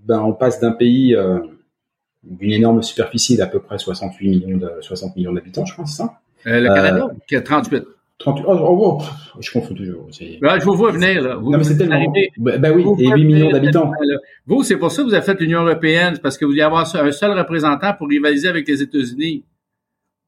[0.05, 1.39] Ben, on passe d'un pays euh,
[2.23, 6.19] d'une énorme superficie d'à peu près 68 millions de 60 millions d'habitants, je pense, ça.
[6.45, 7.84] Le Canada, qui a 38.
[8.20, 8.45] 38.
[8.47, 10.07] Oh, oh, oh, je confonds toujours.
[10.41, 11.36] Ben, je vous vois venir, là.
[11.36, 11.99] Vous, non, mais c'est tellement.
[12.38, 13.91] Ben, ben oui, et 8 millions d'habitants.
[14.45, 16.82] Vous, c'est pour ça que vous avez fait l'Union européenne, parce que vous voulez avoir
[16.95, 19.43] un seul représentant pour rivaliser avec les États-Unis.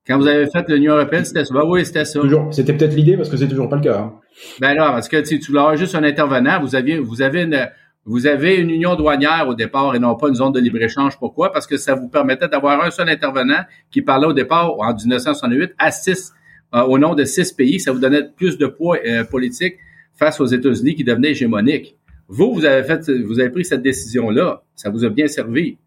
[0.06, 1.54] Quand vous avez fait l'Union européenne, c'était ça.
[1.54, 2.20] Ben oui, c'était ça.
[2.20, 2.54] Toujours.
[2.54, 4.00] C'était peut-être l'idée parce que c'est toujours pas le cas.
[4.00, 4.14] Hein.
[4.60, 7.70] Ben là, parce que tu voulais avoir juste un intervenant, vous aviez, vous avez une,
[8.06, 11.18] vous avez une union douanière au départ et non pas une zone de libre-échange.
[11.20, 11.52] Pourquoi?
[11.52, 15.74] Parce que ça vous permettait d'avoir un seul intervenant qui parlait au départ, en 1968,
[15.78, 16.32] à six,
[16.74, 17.80] au nom de six pays.
[17.80, 19.78] Ça vous donnait plus de poids euh, politique
[20.16, 21.98] face aux États-Unis qui devenaient hégémoniques.
[22.28, 24.64] Vous, vous avez fait, vous avez pris cette décision-là.
[24.76, 25.78] Ça vous a bien servi.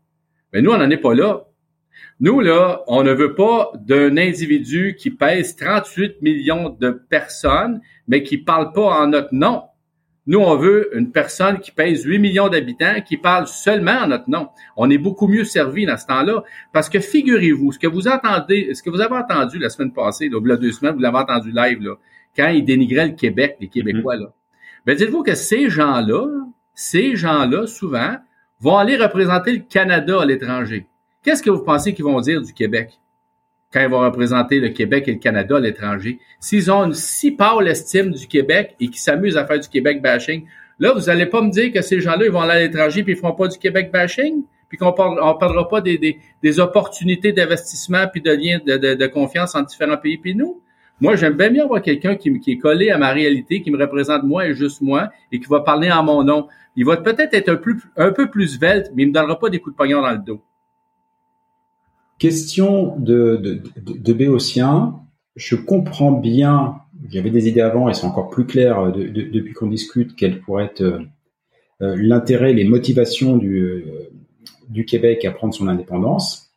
[0.53, 1.45] Mais nous, on n'en est pas là.
[2.21, 8.23] Nous, là, on ne veut pas d'un individu qui pèse 38 millions de personnes, mais
[8.23, 9.63] qui parle pas en notre nom.
[10.31, 14.31] Nous, on veut une personne qui pèse 8 millions d'habitants, qui parle seulement en notre
[14.31, 14.47] nom.
[14.77, 16.45] On est beaucoup mieux servi dans ce temps-là.
[16.73, 20.29] Parce que figurez-vous, ce que vous entendez, ce que vous avez entendu la semaine passée,
[20.29, 21.97] là, il y a deux semaines, vous l'avez entendu live, là,
[22.37, 24.33] quand ils dénigraient le Québec, les Québécois, là.
[24.87, 26.29] Ben, dites-vous que ces gens-là,
[26.75, 28.15] ces gens-là, souvent,
[28.61, 30.87] vont aller représenter le Canada à l'étranger.
[31.25, 33.00] Qu'est-ce que vous pensez qu'ils vont dire du Québec?
[33.73, 37.31] Quand ils vont représenter le Québec et le Canada à l'étranger, s'ils ont une si
[37.31, 40.45] pâle estime du Québec et qu'ils s'amusent à faire du Québec bashing,
[40.79, 43.13] là, vous allez pas me dire que ces gens-là, ils vont aller à l'étranger puis
[43.13, 48.21] ils feront pas du Québec bashing, puis qu'on ne parlera pas des, opportunités d'investissement puis
[48.21, 50.63] de liens de, confiance entre différents pays puis nous?
[51.01, 54.23] Moi, j'aime bien bien avoir quelqu'un qui, est collé à ma réalité, qui me représente
[54.23, 56.47] moi et juste moi, et qui va parler en mon nom.
[56.77, 57.49] Il va peut-être être
[57.97, 60.19] un, peu plus svelte, mais il me donnera pas des coups de pognon dans le
[60.19, 60.43] dos.
[62.21, 63.63] Question de, de,
[63.99, 65.01] de, Béotien.
[65.37, 66.77] Je comprends bien,
[67.09, 70.67] j'avais des idées avant et c'est encore plus clair euh, depuis qu'on discute quel pourrait
[70.67, 70.99] être euh,
[71.81, 73.87] euh, l'intérêt, les motivations du,
[74.69, 76.53] du Québec à prendre son indépendance.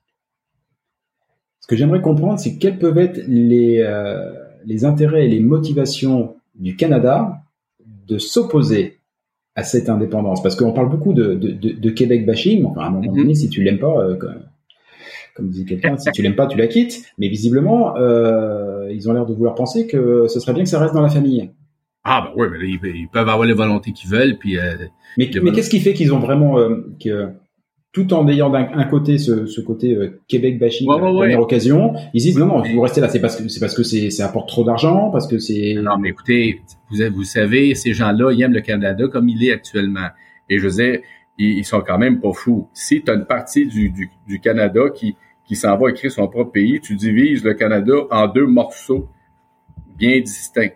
[1.61, 3.89] Ce que j'aimerais comprendre, c'est quels peuvent être les,
[4.66, 7.38] les intérêts et les motivations du Canada
[8.05, 8.99] de s'opposer
[9.55, 10.43] à cette indépendance.
[10.43, 12.66] Parce qu'on parle beaucoup de, de, de, Québec bashing.
[12.66, 13.36] Enfin, à un moment donné, mm-hmm.
[13.36, 14.18] si tu l'aimes pas,
[15.36, 17.03] comme dit quelqu'un, si tu l'aimes pas, tu la quittes.
[17.17, 20.79] Mais visiblement, euh, ils ont l'air de vouloir penser que ce serait bien que ça
[20.79, 21.51] reste dans la famille.
[22.05, 24.57] Ah bah oui, mais ils, peuvent avoir les volontés qu'ils veulent, puis.
[24.57, 24.75] Euh,
[25.17, 27.29] mais, mais qu'est-ce qui fait qu'ils ont vraiment euh, que
[27.93, 31.93] tout en ayant d'un côté ce, ce côté euh, Québec bashing ouais, ouais, première occasion,
[32.13, 34.25] ils disent non non, vous restez là, c'est parce que c'est parce que c'est ça
[34.25, 35.75] apporte trop d'argent, parce que c'est.
[35.75, 36.59] Non mais écoutez,
[36.91, 40.07] vous vous savez, ces gens-là ils aiment le Canada comme il est actuellement.
[40.49, 40.99] Et je veux dire,
[41.38, 42.67] ils, sont quand même pas fous.
[42.73, 45.15] Si tu as une partie du, du, du Canada qui
[45.45, 49.09] qui s'en va écrire son propre pays, tu divises le Canada en deux morceaux
[49.95, 50.75] bien distincts.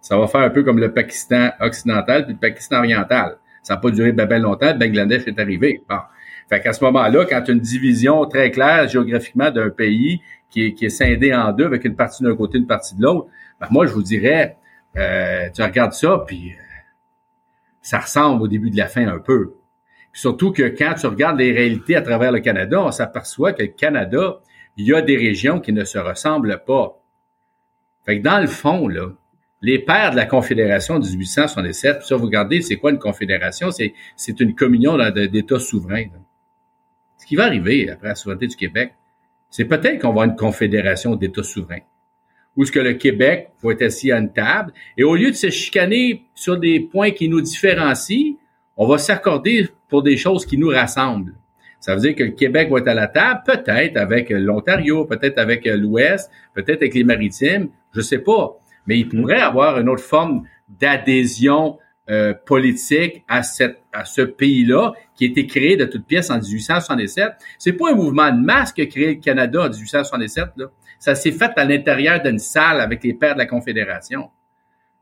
[0.00, 3.38] Ça va faire un peu comme le Pakistan occidental puis le Pakistan oriental.
[3.62, 5.82] Ça n'a pas duré bien, longtemps, le Bangladesh est arrivé.
[5.88, 5.98] Bon.
[6.48, 10.66] Fait qu'à ce moment-là, quand tu as une division très claire géographiquement d'un pays qui
[10.66, 13.26] est, qui est scindé en deux avec une partie d'un côté, une partie de l'autre,
[13.60, 14.56] ben moi, je vous dirais,
[14.96, 16.62] euh, tu regardes ça, puis euh,
[17.82, 19.55] ça ressemble au début de la fin un peu.
[20.16, 23.68] Surtout que quand tu regardes les réalités à travers le Canada, on s'aperçoit que le
[23.68, 24.40] Canada,
[24.78, 26.98] il y a des régions qui ne se ressemblent pas.
[28.06, 29.10] Fait que dans le fond, là,
[29.60, 33.70] les pères de la Confédération de 1867, puis ça, vous regardez, c'est quoi une confédération?
[33.70, 36.06] C'est, c'est une communion d'États souverains.
[37.18, 38.94] Ce qui va arriver après la souveraineté du Québec,
[39.50, 41.82] c'est peut-être qu'on va avoir une confédération d'États souverains.
[42.56, 45.36] Où ce que le Québec va être assis à une table, et au lieu de
[45.36, 48.38] se chicaner sur des points qui nous différencient,
[48.76, 51.34] on va s'accorder pour des choses qui nous rassemblent.
[51.80, 55.38] Ça veut dire que le Québec va être à la table, peut-être avec l'Ontario, peut-être
[55.38, 58.58] avec l'Ouest, peut-être avec les Maritimes, je sais pas.
[58.86, 65.28] Mais il pourrait avoir une autre forme d'adhésion euh, politique à, ce pays-là qui a
[65.28, 67.32] été créé de toutes pièces en 1867.
[67.58, 70.44] C'est pas un mouvement de masse qui a créé le Canada en 1867.
[70.56, 70.66] Là.
[70.98, 74.30] Ça s'est fait à l'intérieur d'une salle avec les pères de la Confédération.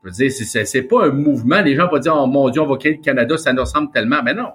[0.05, 1.63] Je veux dire, c'est, pas un mouvement.
[1.63, 3.91] Les gens vont dire, oh mon Dieu, on va créer le Canada, ça nous ressemble
[3.91, 4.23] tellement.
[4.23, 4.51] Mais non.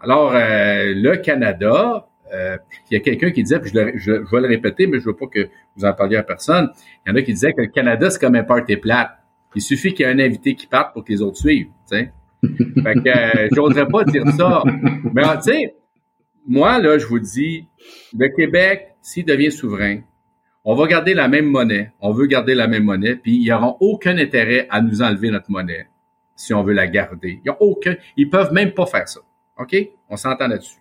[0.00, 2.56] Alors, euh, le Canada, euh,
[2.90, 5.16] il y a quelqu'un qui disait, puis je, je, vais le répéter, mais je veux
[5.16, 6.70] pas que vous en parliez à personne.
[7.04, 9.10] Il y en a qui disaient que le Canada, c'est comme un party plate.
[9.56, 11.70] Il suffit qu'il y ait un invité qui parte pour que les autres suivent.
[11.86, 12.12] sais.
[12.42, 14.62] fait que euh, j'oserais pas dire ça.
[15.12, 15.74] Mais tu sais,
[16.46, 17.66] moi, là, je vous dis,
[18.16, 20.02] le Québec, s'il devient souverain,
[20.68, 23.76] on va garder la même monnaie, on veut garder la même monnaie, puis ils n'auront
[23.78, 25.88] aucun intérêt à nous enlever notre monnaie
[26.34, 27.40] si on veut la garder.
[27.44, 29.20] Ils ont aucun, ils peuvent même pas faire ça.
[29.58, 29.76] OK?
[30.10, 30.80] On s'entend là-dessus.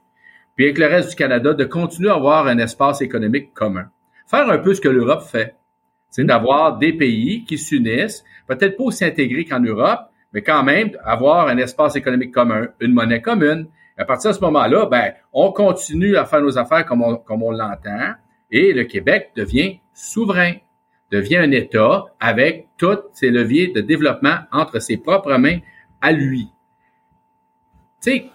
[0.56, 3.92] puis avec le reste du Canada, de continuer à avoir un espace économique commun.
[4.26, 5.56] Faire un peu ce que l'Europe fait.
[6.10, 10.98] C'est d'avoir des pays qui s'unissent, peut-être pas aussi intégrés qu'en Europe, mais quand même
[11.04, 13.68] avoir un espace économique commun, une monnaie commune.
[13.98, 17.44] à partir de ce moment-là, ben, on continue à faire nos affaires comme on, comme
[17.44, 18.16] on l'entend,
[18.56, 20.54] et le Québec devient souverain,
[21.12, 25.60] devient un État avec tous ses leviers de développement entre ses propres mains
[26.02, 26.48] à lui.
[28.02, 28.26] Tu sais,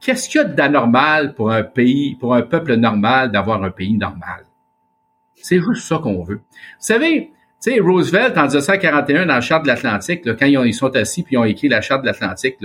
[0.00, 3.94] qu'est-ce qu'il y a d'anormal pour un pays, pour un peuple normal d'avoir un pays
[3.94, 4.46] normal?
[5.34, 6.36] C'est juste ça qu'on veut.
[6.36, 10.94] Vous savez, tu sais, Roosevelt, en 1941, dans la Charte de l'Atlantique, quand ils, sont
[10.94, 12.58] assis puis ils ont écrit la Charte de l'Atlantique,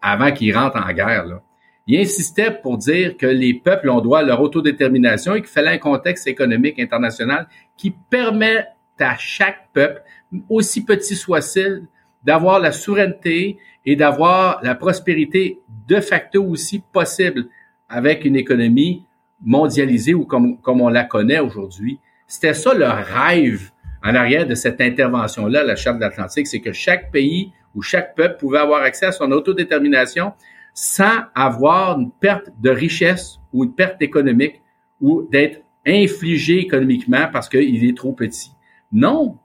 [0.00, 1.42] avant qu'ils rentrent en guerre, là,
[1.86, 5.70] il insistait pour dire que les peuples ont droit à leur autodétermination et qu'il fallait
[5.70, 8.68] un contexte économique international qui permette
[8.98, 10.02] à chaque peuple,
[10.48, 11.86] aussi petit soit-il,
[12.24, 17.46] d'avoir la souveraineté et d'avoir la prospérité de facto aussi possible
[17.88, 19.06] avec une économie
[19.44, 22.00] mondialisée ou comme, comme on la connaît aujourd'hui.
[22.26, 23.70] C'était ça le rêve
[24.02, 28.14] en arrière de cette intervention-là, la Charte de l'Atlantique, c'est que chaque pays ou chaque
[28.14, 30.32] peuple pouvait avoir accès à son autodétermination
[30.78, 34.60] sans avoir une perte de richesse ou une perte économique
[35.00, 38.50] ou d'être infligé économiquement parce qu'il est trop petit.
[38.92, 39.38] Non.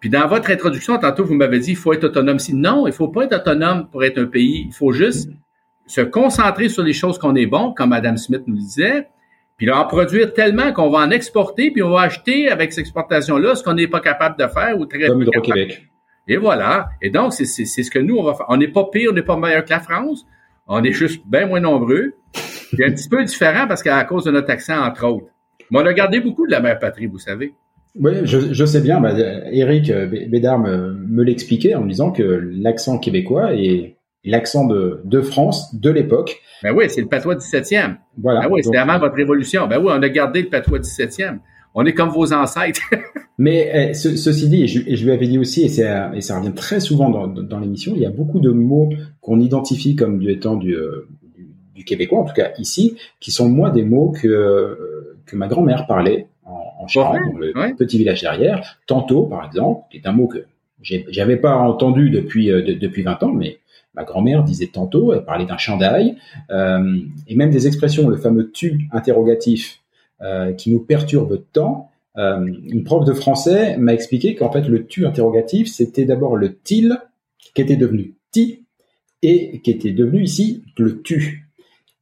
[0.00, 2.38] Puis dans votre introduction, tantôt, vous m'avez dit, il faut être autonome.
[2.38, 4.64] Si non, il faut pas être autonome pour être un pays.
[4.68, 5.28] Il faut juste
[5.86, 9.08] se concentrer sur les choses qu'on est bon, comme Adam Smith nous disait,
[9.58, 13.54] puis en produire tellement qu'on va en exporter, puis on va acheter avec cette exportation-là
[13.54, 15.88] ce qu'on n'est pas capable de faire ou très Comme Hydro-Québec.
[16.26, 16.88] Et voilà.
[17.02, 18.46] Et donc, c'est ce que nous, on va faire.
[18.48, 20.26] On n'est pas pire, on n'est pas meilleur que la France.
[20.68, 22.12] On est juste bien moins nombreux.
[22.34, 25.26] C'est un petit peu différent parce qu'à cause de notre accent, entre autres.
[25.70, 27.54] Mais on a gardé beaucoup de la mère patrie, vous savez.
[27.98, 29.00] Oui, je, je sais bien.
[29.00, 29.12] Bah,
[29.50, 29.90] Eric
[30.30, 35.74] Bédard me, me l'expliquait en me disant que l'accent québécois est l'accent de, de France
[35.74, 36.40] de l'époque.
[36.62, 37.96] Ben oui, c'est le patois 17e.
[38.18, 38.42] Voilà.
[38.42, 39.66] Ben oui, c'est avant votre révolution.
[39.66, 41.38] Ben oui, on a gardé le patois 17e.
[41.74, 42.80] On est comme vos ancêtres.
[43.38, 46.38] Mais eh, ceci dit, et je, et je, lui avais dit aussi, et, et ça
[46.38, 48.90] revient très souvent dans, dans l'émission, il y a beaucoup de mots
[49.20, 51.06] qu'on identifie comme du étant du, euh,
[51.36, 55.46] du, du, québécois, en tout cas ici, qui sont moins des mots que, que ma
[55.46, 58.80] grand-mère parlait en, en Charente, dans le petit village derrière.
[58.88, 60.44] Tantôt, par exemple, qui est un mot que
[60.82, 63.58] j'avais pas entendu depuis, euh, de, depuis 20 ans, mais
[63.94, 66.16] ma grand-mère disait tantôt, elle parlait d'un chandail,
[66.50, 69.87] euh, et même des expressions, le fameux tu interrogatif euh,
[70.56, 71.90] qui nous perturbe tant.
[72.18, 76.56] Euh, une prof de français m'a expliqué qu'en fait le tu interrogatif, c'était d'abord le
[76.56, 76.98] til
[77.54, 78.64] qui était devenu ti
[79.22, 81.48] et qui était devenu ici le tu.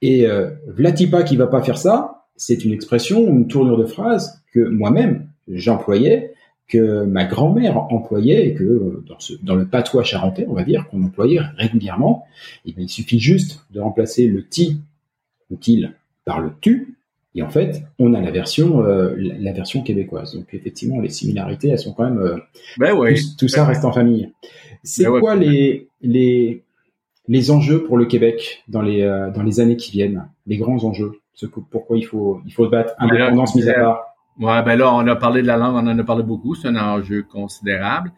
[0.01, 4.43] Et euh, Vlatipa qui va pas faire ça, c'est une expression, une tournure de phrase
[4.53, 6.33] que moi-même j'employais
[6.67, 9.05] que ma grand-mère employait et que euh,
[9.43, 12.27] dans, le patois charentais, on va dire, qu'on employait régulièrement,
[12.64, 14.81] et eh il suffit juste de remplacer le ti
[15.51, 15.93] ou til
[16.25, 16.95] par le tu,
[17.37, 20.34] et en fait, on a la version, euh, la, version québécoise.
[20.34, 22.18] Donc effectivement, les similarités, elles sont quand même.
[22.18, 22.39] Euh,
[22.78, 22.95] ben.
[23.39, 24.32] Tout, ça reste en famille.
[24.82, 26.64] C'est ben quoi les les
[27.28, 30.82] les enjeux pour le Québec dans les euh, dans les années qui viennent, les grands
[30.82, 31.12] enjeux.
[31.34, 34.05] Ce, pourquoi il faut il faut se battre indépendance mise à part?
[34.41, 36.68] Ouais, ben là, on a parlé de la langue, on en a parlé beaucoup, c'est
[36.68, 38.12] un enjeu considérable.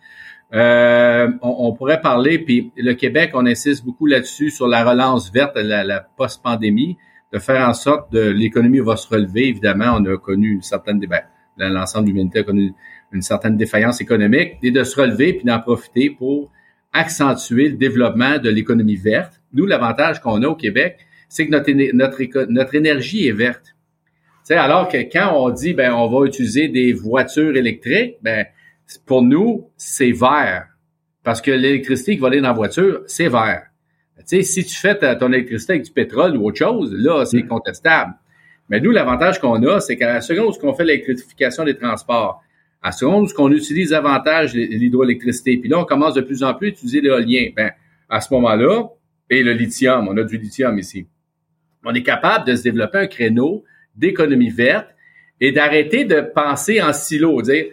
[0.55, 5.31] Euh, on, on, pourrait parler, puis le Québec, on insiste beaucoup là-dessus sur la relance
[5.31, 6.97] verte, la, la post-pandémie,
[7.33, 9.49] de faire en sorte que l'économie va se relever.
[9.49, 11.23] Évidemment, on a connu une certaine, ben,
[11.57, 12.73] l'ensemble de l'humanité a connu
[13.13, 16.51] une certaine défaillance économique, et de se relever puis d'en profiter pour
[16.93, 19.41] accentuer le développement de l'économie verte.
[19.53, 20.99] Nous, l'avantage qu'on a au Québec,
[21.29, 23.75] c'est que notre, notre, notre énergie est verte
[24.57, 28.47] alors que quand on dit ben on va utiliser des voitures électriques, ben
[29.05, 30.69] pour nous c'est vert
[31.23, 33.65] parce que l'électricité qui va aller dans la voiture c'est vert.
[34.19, 37.43] Tu sais, si tu fais ton électricité avec du pétrole ou autre chose, là c'est
[37.43, 37.49] mm.
[37.49, 38.15] contestable.
[38.69, 42.43] Mais nous l'avantage qu'on a, c'est qu'à la seconde où on fait l'électrification des transports,
[42.83, 46.55] à la seconde où on utilise davantage l'hydroélectricité, puis là on commence de plus en
[46.55, 47.73] plus à utiliser l'éolien, ben
[48.09, 48.89] à ce moment-là
[49.31, 51.07] et le lithium, on a du lithium ici.
[51.85, 53.65] On est capable de se développer un créneau
[53.97, 54.89] d'économie verte
[55.41, 57.41] et d'arrêter de penser en silo.
[57.43, 57.67] Dire,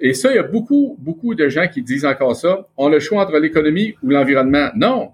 [0.00, 2.68] et ça, il y a beaucoup, beaucoup de gens qui disent encore ça.
[2.76, 4.70] On a le choix entre l'économie ou l'environnement.
[4.74, 5.12] Non,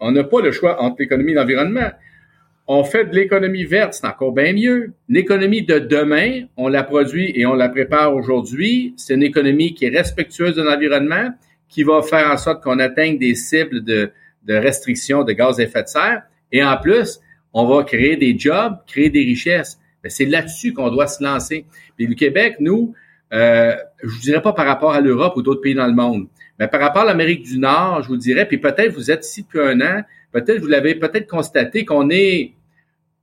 [0.00, 1.90] on n'a pas le choix entre l'économie et l'environnement.
[2.68, 4.92] On fait de l'économie verte, c'est encore bien mieux.
[5.08, 8.94] L'économie de demain, on la produit et on la prépare aujourd'hui.
[8.96, 11.30] C'est une économie qui est respectueuse de l'environnement,
[11.68, 14.10] qui va faire en sorte qu'on atteigne des cibles de,
[14.46, 16.22] de restriction de gaz à effet de serre.
[16.50, 17.20] Et en plus,
[17.52, 19.78] on va créer des jobs, créer des richesses.
[20.08, 21.66] C'est là-dessus qu'on doit se lancer.
[21.96, 22.94] Puis le Québec, nous,
[23.32, 26.26] euh, je dirais pas par rapport à l'Europe ou d'autres pays dans le monde,
[26.58, 29.42] mais par rapport à l'Amérique du Nord, je vous dirais, puis peut-être vous êtes ici
[29.42, 30.02] depuis un an,
[30.32, 32.52] peut-être vous l'avez peut-être constaté qu'on est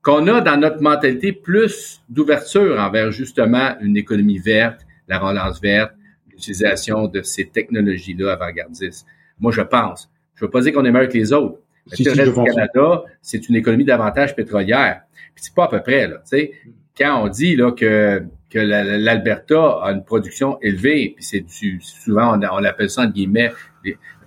[0.03, 5.93] qu'on a dans notre mentalité plus d'ouverture envers justement une économie verte, la relance verte,
[6.29, 9.05] l'utilisation de ces technologies-là avant-gardistes.
[9.39, 10.11] Moi, je pense.
[10.35, 11.59] Je ne veux pas dire qu'on est meilleur que les autres.
[11.97, 15.03] le reste du Canada, c'est une économie davantage pétrolière.
[15.33, 16.17] Puis c'est pas à peu près, là.
[16.17, 16.51] Tu sais,
[16.97, 18.23] quand on dit là que
[18.53, 21.43] que l'Alberta a une production élevée, puis c'est
[21.81, 23.51] souvent on, on, appelle ça en guillemets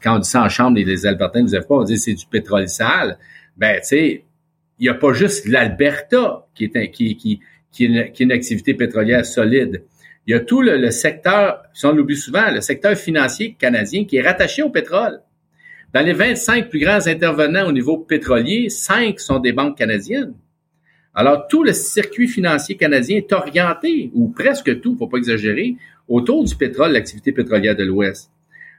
[0.02, 2.14] quand on dit ça en chambre, les, les Albertains nous aiment pas, on dit c'est
[2.14, 3.18] du pétrole sale.
[3.56, 4.24] Ben tu sais,
[4.78, 9.84] il n'y a pas juste l'Alberta qui est une activité pétrolière solide.
[10.26, 14.04] Il y a tout le, le secteur, si on l'oublie souvent, le secteur financier canadien
[14.04, 15.20] qui est rattaché au pétrole.
[15.94, 20.34] Dans les 25 plus grands intervenants au niveau pétrolier, 5 sont des banques canadiennes.
[21.16, 25.76] Alors, tout le circuit financier canadien est orienté, ou presque tout, faut pas exagérer,
[26.08, 28.30] autour du pétrole, l'activité pétrolière de l'Ouest.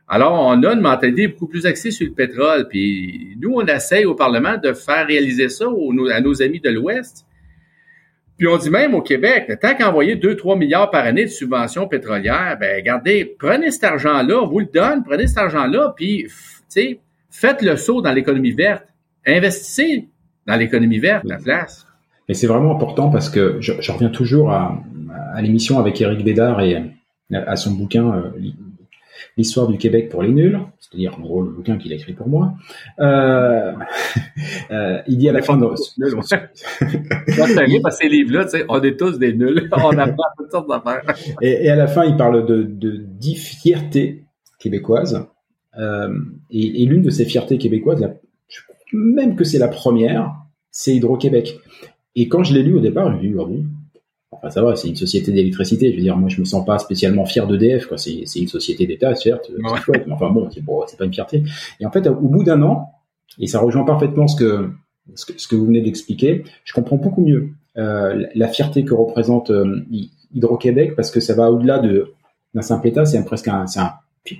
[0.07, 2.67] Alors, on a une mentalité beaucoup plus axée sur le pétrole.
[2.69, 7.25] Puis nous, on essaye au Parlement de faire réaliser ça à nos amis de l'Ouest.
[8.37, 12.55] Puis on dit même au Québec, tant qu'envoyer 2-3 milliards par année de subventions pétrolières,
[12.59, 16.27] ben regardez, prenez cet argent-là, vous le donne, prenez cet argent-là, puis
[17.31, 18.85] faites le saut dans l'économie verte.
[19.25, 20.07] Investissez
[20.45, 21.86] dans l'économie verte, la place.
[22.29, 24.81] Et c'est vraiment important parce que je, je reviens toujours à,
[25.33, 26.83] à l'émission avec Éric Bédard et
[27.31, 28.29] à son bouquin euh,
[29.35, 32.27] L'histoire du Québec pour les nuls, c'est-à-dire en gros le bouquin qu'il a écrit pour
[32.27, 32.53] moi.
[32.99, 33.71] Euh,
[34.71, 35.65] euh, il dit à la fin de...
[37.35, 41.03] Quand à ces livres-là, on est tous des nuls, on apprend toutes sortes d'affaires.
[41.41, 44.23] Et, et, à la fin, il parle de, de dix fiertés
[44.59, 45.23] québécoises.
[45.77, 46.15] Euh,
[46.49, 48.13] et, et l'une de ces fiertés québécoises, la,
[48.91, 50.33] même que c'est la première,
[50.71, 51.59] c'est Hydro-Québec.
[52.19, 53.63] Et quand je l'ai lu au départ, je me dit, ah bon,
[54.31, 55.91] enfin ça va, c'est une société d'électricité.
[55.91, 57.99] Je veux dire, moi je me sens pas spécialement fier d'EDF, quoi.
[57.99, 61.05] C'est, c'est une société d'État, certes, c'est chouette, mais enfin bon, c'est, bon, c'est pas
[61.05, 61.43] une fierté.
[61.79, 62.89] Et en fait, au bout d'un an,
[63.39, 64.71] et ça rejoint parfaitement ce que,
[65.13, 68.95] ce que, ce que vous venez d'expliquer, je comprends beaucoup mieux euh, la fierté que
[68.95, 69.85] représente euh,
[70.33, 72.13] Hydro-Québec parce que ça va au-delà de
[72.55, 73.91] d'un simple État, c'est un, presque un, c'est un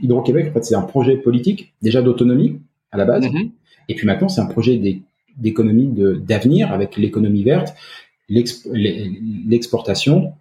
[0.02, 2.60] Hydro-Québec, en fait, c'est un projet politique déjà d'autonomie
[2.92, 3.52] à la base, mm-hmm.
[3.90, 4.78] et puis maintenant c'est un projet
[5.38, 7.76] d'économie d'avenir avec l'économie verte,
[8.30, 10.34] l'exportation.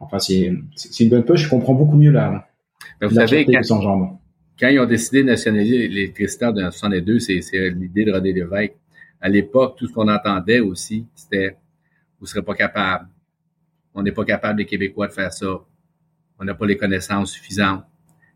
[0.00, 0.52] Enfin, c'est
[1.00, 1.44] une bonne poche.
[1.44, 2.48] Je comprends beaucoup mieux la.
[3.00, 4.18] Ben, vous savez, quand,
[4.58, 8.74] quand, ils ont décidé de nationaliser l'électricité en 1962, c'est l'idée de René Lévesque.
[9.20, 11.56] À l'époque, tout ce qu'on entendait aussi, c'était
[12.22, 13.08] vous serez pas capable.
[13.94, 15.60] On n'est pas capable, les Québécois, de faire ça.
[16.38, 17.82] On n'a pas les connaissances suffisantes.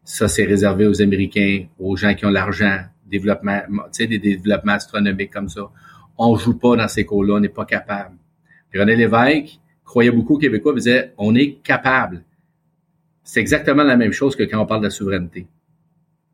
[0.02, 4.72] Ça, c'est réservé aux Américains, aux gens qui ont l'argent, développement, tu sais, des développements
[4.72, 5.70] astronomiques comme ça.
[6.18, 8.16] On joue pas dans ces cours-là, on n'est pas capable.
[8.74, 12.24] René Lévesque croyait beaucoup aux Québécois, il disait on est capable.
[13.22, 15.46] C'est exactement la même chose que quand on parle de la souveraineté.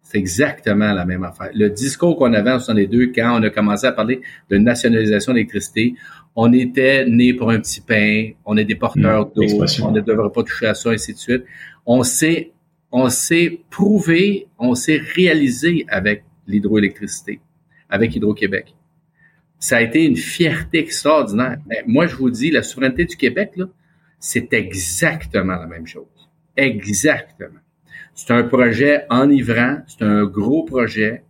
[0.02, 1.50] C'est exactement la même affaire.
[1.54, 4.20] Le discours qu'on avait en 62, quand on a commencé à parler
[4.50, 5.94] de nationalisation d'électricité,
[6.34, 10.00] on était né pour un petit pain, on est des porteurs mmh, d'eau, on ne
[10.00, 11.44] devrait pas toucher à ça, ainsi de suite.
[11.86, 12.52] On s'est,
[12.90, 17.40] on s'est prouvé, on s'est réalisé avec l'hydroélectricité,
[17.88, 18.74] avec Hydro-Québec
[19.62, 21.56] ça a été une fierté extraordinaire.
[21.68, 23.66] Mais moi, je vous dis, la souveraineté du Québec, là,
[24.18, 26.28] c'est exactement la même chose.
[26.56, 27.60] Exactement.
[28.12, 31.22] C'est un projet enivrant, c'est un gros projet,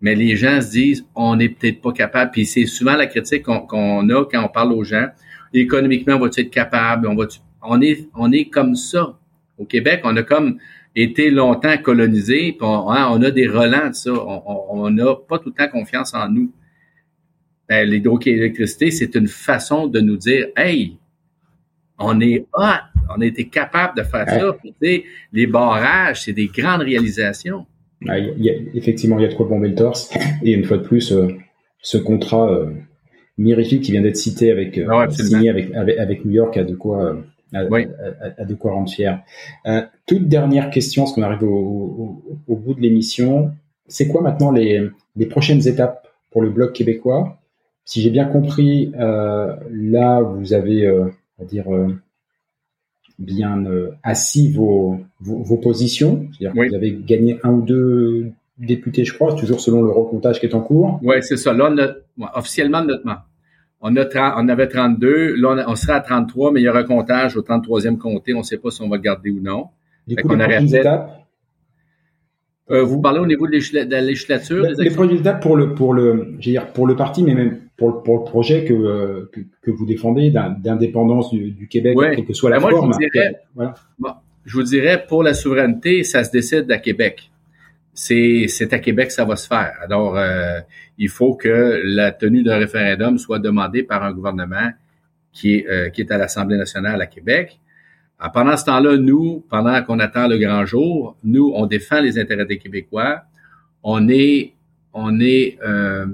[0.00, 2.30] mais les gens se disent, on n'est peut-être pas capable.
[2.30, 5.08] Puis c'est souvent la critique qu'on a quand on parle aux gens.
[5.52, 7.06] Économiquement, on va-tu être capable?
[7.06, 7.26] On, va
[7.60, 9.18] on, est, on est comme ça.
[9.58, 10.58] Au Québec, on a comme
[10.94, 14.12] été longtemps colonisé, puis on, hein, on a des relents de ça.
[14.14, 16.50] On n'a pas tout le temps confiance en nous
[17.68, 20.98] ben, l'hydroélectricité, c'est une façon de nous dire, hey,
[21.98, 24.56] on est hot, on a été capable de faire ça.
[25.32, 27.66] les barrages, c'est des grandes réalisations.
[28.74, 30.10] effectivement, il y a de quoi bomber le torse.
[30.42, 31.28] Et une fois de plus, euh,
[31.80, 32.70] ce contrat euh,
[33.38, 37.16] mirifique qui vient d'être cité avec euh, signé avec, avec, New York a de quoi
[37.52, 39.22] a, de quoi rendre fier.
[40.06, 43.52] toute dernière question, parce qu'on arrive au, au, bout de l'émission.
[43.88, 47.38] C'est quoi maintenant les, les prochaines étapes pour le bloc québécois?
[47.86, 51.04] Si j'ai bien compris, euh, là, vous avez, euh,
[51.38, 51.94] on va dire, euh,
[53.18, 53.64] bien
[54.02, 56.28] assis vos, vos, positions.
[56.32, 60.40] C'est-à-dire que vous avez gagné un ou deux députés, je crois, toujours selon le recomptage
[60.40, 60.98] qui est en cours.
[61.02, 61.54] Oui, c'est ça.
[61.54, 61.94] Là,
[62.34, 63.04] officiellement, notre,
[63.80, 65.36] on, a on avait 32.
[65.36, 68.34] Là, on, sera à 33, mais il y a un recomptage au 33e comté.
[68.34, 69.68] On ne sait pas si on va le garder ou non.
[70.06, 71.25] Du coup, les étapes?
[72.70, 73.58] Euh, vous parlez au niveau de,
[73.88, 77.34] la législature Les, les prochaines étapes pour le pour le dire pour le parti, mais
[77.34, 81.68] même pour le, pour le projet que, euh, que, que vous défendez d'indépendance du, du,
[81.68, 82.92] Québec, quelle que soit la ben, forme.
[82.92, 83.74] Je vous, dirais, voilà.
[83.98, 84.10] bon,
[84.44, 87.30] je vous dirais pour la souveraineté, ça se décide à Québec.
[87.94, 89.74] C'est c'est à Québec que ça va se faire.
[89.82, 90.60] Alors euh,
[90.98, 94.70] il faut que la tenue d'un référendum soit demandée par un gouvernement
[95.32, 97.60] qui est, euh, qui est à l'Assemblée nationale à Québec.
[98.18, 102.18] Alors, pendant ce temps-là, nous, pendant qu'on attend le grand jour, nous, on défend les
[102.18, 103.22] intérêts des Québécois.
[103.82, 104.54] On est,
[104.94, 106.06] on est, euh,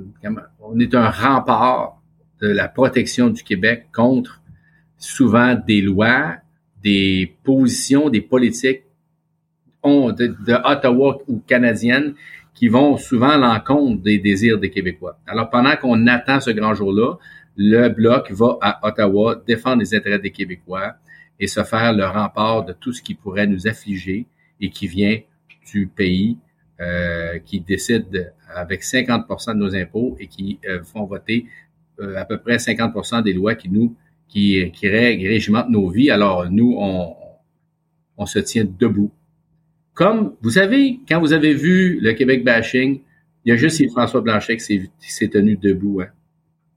[0.61, 2.00] on est un rempart
[2.40, 4.40] de la protection du Québec contre
[4.98, 6.36] souvent des lois,
[6.82, 8.82] des positions, des politiques
[9.84, 12.14] de, de Ottawa ou canadiennes
[12.55, 15.18] qui vont souvent à l'encontre des désirs des Québécois.
[15.26, 17.14] Alors, pendant qu'on attend ce grand jour-là,
[17.57, 20.94] le Bloc va à Ottawa défendre les intérêts des Québécois
[21.43, 24.26] et se faire le rempart de tout ce qui pourrait nous affliger
[24.61, 25.18] et qui vient
[25.72, 26.38] du pays
[26.80, 31.47] euh, qui décide avec 50% de nos impôts et qui euh, font voter
[31.99, 33.97] euh, à peu près 50% des lois qui nous
[34.28, 36.12] qui, qui régimentent nos vies.
[36.12, 37.12] Alors nous, on,
[38.16, 39.11] on se tient debout.
[39.95, 43.01] Comme vous savez, quand vous avez vu le Québec bashing,
[43.45, 46.03] il y a juste François Blanchet qui s'est tenu debout.
[46.03, 46.09] Hein.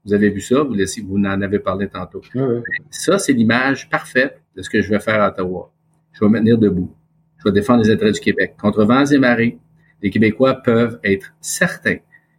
[0.04, 2.20] Vous avez vu ça, vous, vous en avez parlé tantôt.
[2.90, 5.72] Ça, c'est l'image parfaite de ce que je vais faire à Ottawa.
[6.12, 6.94] Je vais me tenir debout.
[7.38, 8.54] Je vais défendre les intérêts du Québec.
[8.58, 9.58] Contre vents et marées,
[10.02, 11.98] les Québécois peuvent être certains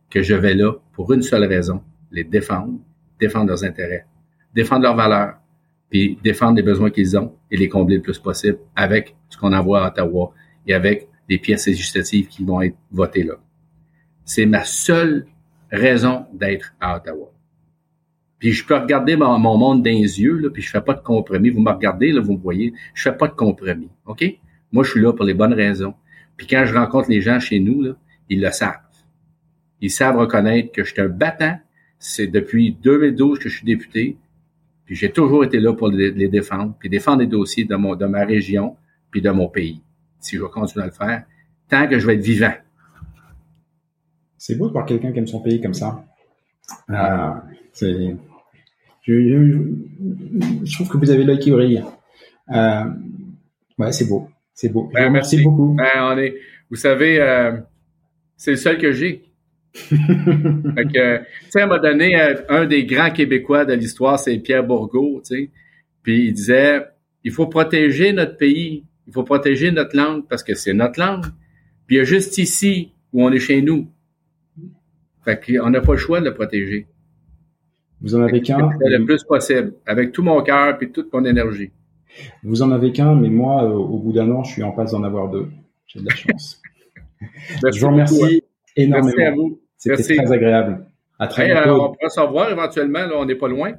[0.09, 2.80] que je vais là pour une seule raison, les défendre,
[3.20, 4.05] défendre leurs intérêts,
[4.53, 5.36] défendre leurs valeurs,
[5.89, 9.53] puis défendre les besoins qu'ils ont et les combler le plus possible avec ce qu'on
[9.53, 10.34] envoie à Ottawa
[10.65, 13.36] et avec les pièces législatives qui vont être votées là.
[14.26, 15.28] C'est ma seule
[15.72, 17.32] raison d'être à Ottawa.
[18.39, 21.01] Puis je peux regarder mon, monde dans les yeux, là, puis je fais pas de
[21.01, 21.49] compromis.
[21.49, 23.89] Vous me regardez, là, vous me voyez, je fais pas de compromis.
[24.05, 24.23] OK?
[24.71, 25.95] Moi, je suis là pour les bonnes raisons.
[26.35, 27.93] Puis quand je rencontre les gens chez nous, là,
[28.29, 28.75] ils le savent.
[29.81, 31.57] Ils savent reconnaître que je suis un battant.
[31.99, 34.17] C'est depuis 2012 que je suis député.
[34.85, 38.05] Puis j'ai toujours été là pour les, défendre, puis défendre les dossiers de, mon, de
[38.05, 38.77] ma région,
[39.11, 39.81] puis de mon pays.
[40.19, 41.23] Si je vais continuer à le faire,
[41.67, 42.53] tant que je vais être vivant.
[44.38, 46.05] C'est beau de voir quelqu'un qui aime son pays comme ça.
[46.89, 47.31] Euh,
[47.73, 48.15] c'est,
[49.08, 51.84] je, je, trouve que vous avez l'œil qui brille.
[52.53, 52.84] Euh,
[53.78, 54.89] ouais, c'est beau, c'est beau.
[54.93, 55.41] Ben, merci.
[55.41, 55.76] beaucoup.
[55.76, 56.36] Ben, on est,
[56.70, 57.58] vous savez, euh,
[58.36, 59.24] c'est le seul que j'ai.
[59.74, 64.20] fait que, tu sais, à un moment donné, euh, un des grands Québécois de l'histoire,
[64.20, 65.51] c'est Pierre Bourgault, tu sais.
[66.03, 66.82] Puis il disait,
[67.24, 71.26] il faut protéger notre pays, il faut protéger notre langue parce que c'est notre langue.
[71.86, 73.88] Puis il y a juste ici où on est chez nous.
[75.24, 76.88] Fait qu'on n'a pas le choix de le protéger.
[78.02, 81.72] Vous en avez qu'un Le plus possible, avec tout mon cœur et toute mon énergie.
[82.43, 84.91] Vous en avez qu'un, mais moi, euh, au bout d'un an, je suis en passe
[84.91, 85.48] d'en avoir deux.
[85.88, 86.62] J'ai de la chance.
[87.22, 88.43] je vous remercie
[88.76, 89.14] énormément.
[89.16, 89.60] Merci à vous.
[89.78, 90.86] C'était très agréable.
[91.20, 91.82] À très bientôt.
[91.82, 93.74] on pourra s'en voir éventuellement, là, on n'est pas loin.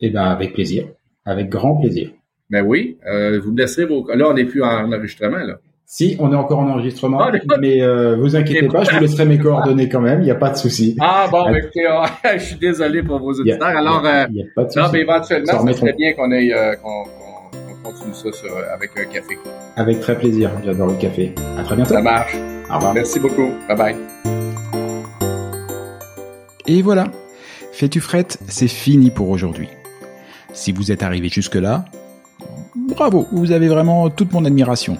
[0.00, 0.88] Eh bien, avec plaisir.
[1.24, 2.10] Avec grand plaisir.
[2.50, 4.06] Ben oui, euh, vous me laisserez vos...
[4.14, 5.58] Là, on n'est plus en enregistrement, là.
[5.86, 7.30] Si, on est encore en enregistrement, ah,
[7.60, 10.36] mais euh, vous inquiétez pas, je vous laisserai mes coordonnées quand même, il n'y a
[10.36, 10.96] pas de souci.
[11.00, 12.04] Ah bon, mais écoutez, oh,
[12.34, 13.68] je suis désolé pour vos auditeurs.
[13.68, 16.74] Alors, il euh, a pas de non, mais éventuellement, ça serait bien qu'on ait euh,
[16.76, 17.04] qu'on
[17.90, 19.38] continue ça sur, avec un café.
[19.76, 21.34] Avec très plaisir, j'adore le café.
[21.58, 21.94] À très bientôt.
[21.94, 22.34] Ça marche.
[22.70, 22.94] Au revoir.
[22.94, 23.50] Merci beaucoup.
[23.68, 23.96] Bye bye.
[26.66, 27.04] Et voilà,
[27.74, 29.68] Fais-tu frette, c'est fini pour aujourd'hui.
[30.52, 31.86] Si vous êtes arrivé jusque-là,
[32.76, 34.96] bravo, vous avez vraiment toute mon admiration.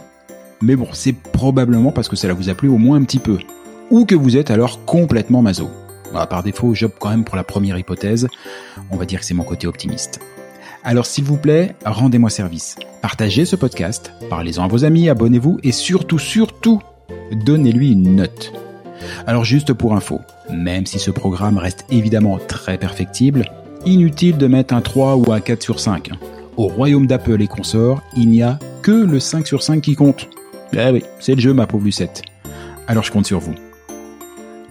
[0.60, 3.38] Mais bon, c'est probablement parce que cela vous a plu au moins un petit peu.
[3.90, 5.42] Ou que vous êtes alors complètement.
[6.12, 8.28] Bah, par défaut, j'opte quand même pour la première hypothèse.
[8.90, 10.20] On va dire que c'est mon côté optimiste.
[10.86, 12.76] Alors s'il vous plaît, rendez-moi service.
[13.00, 16.82] Partagez ce podcast, parlez-en à vos amis, abonnez-vous et surtout, surtout,
[17.32, 18.52] donnez-lui une note.
[19.26, 20.20] Alors juste pour info,
[20.52, 23.46] même si ce programme reste évidemment très perfectible,
[23.86, 26.10] inutile de mettre un 3 ou un 4 sur 5.
[26.58, 30.28] Au royaume d'Apple et consorts, il n'y a que le 5 sur 5 qui compte.
[30.76, 32.22] Eh oui, c'est le jeu, ma pauvre Lucette.
[32.86, 33.54] Alors je compte sur vous.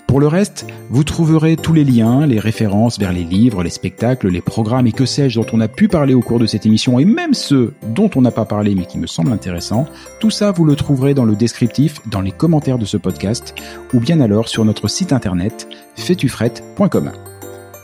[0.08, 4.28] Pour le reste, vous trouverez tous les liens, les références vers les livres, les spectacles,
[4.28, 6.99] les programmes et que sais-je dont on a pu parler au cours de cette émission
[6.99, 9.88] et même ceux dont on n'a pas parlé mais qui me semblent intéressants.
[10.20, 13.56] Tout ça, vous le trouverez dans le descriptif, dans les commentaires de ce podcast
[13.91, 17.12] ou bien alors sur notre site internet fetufrette.com.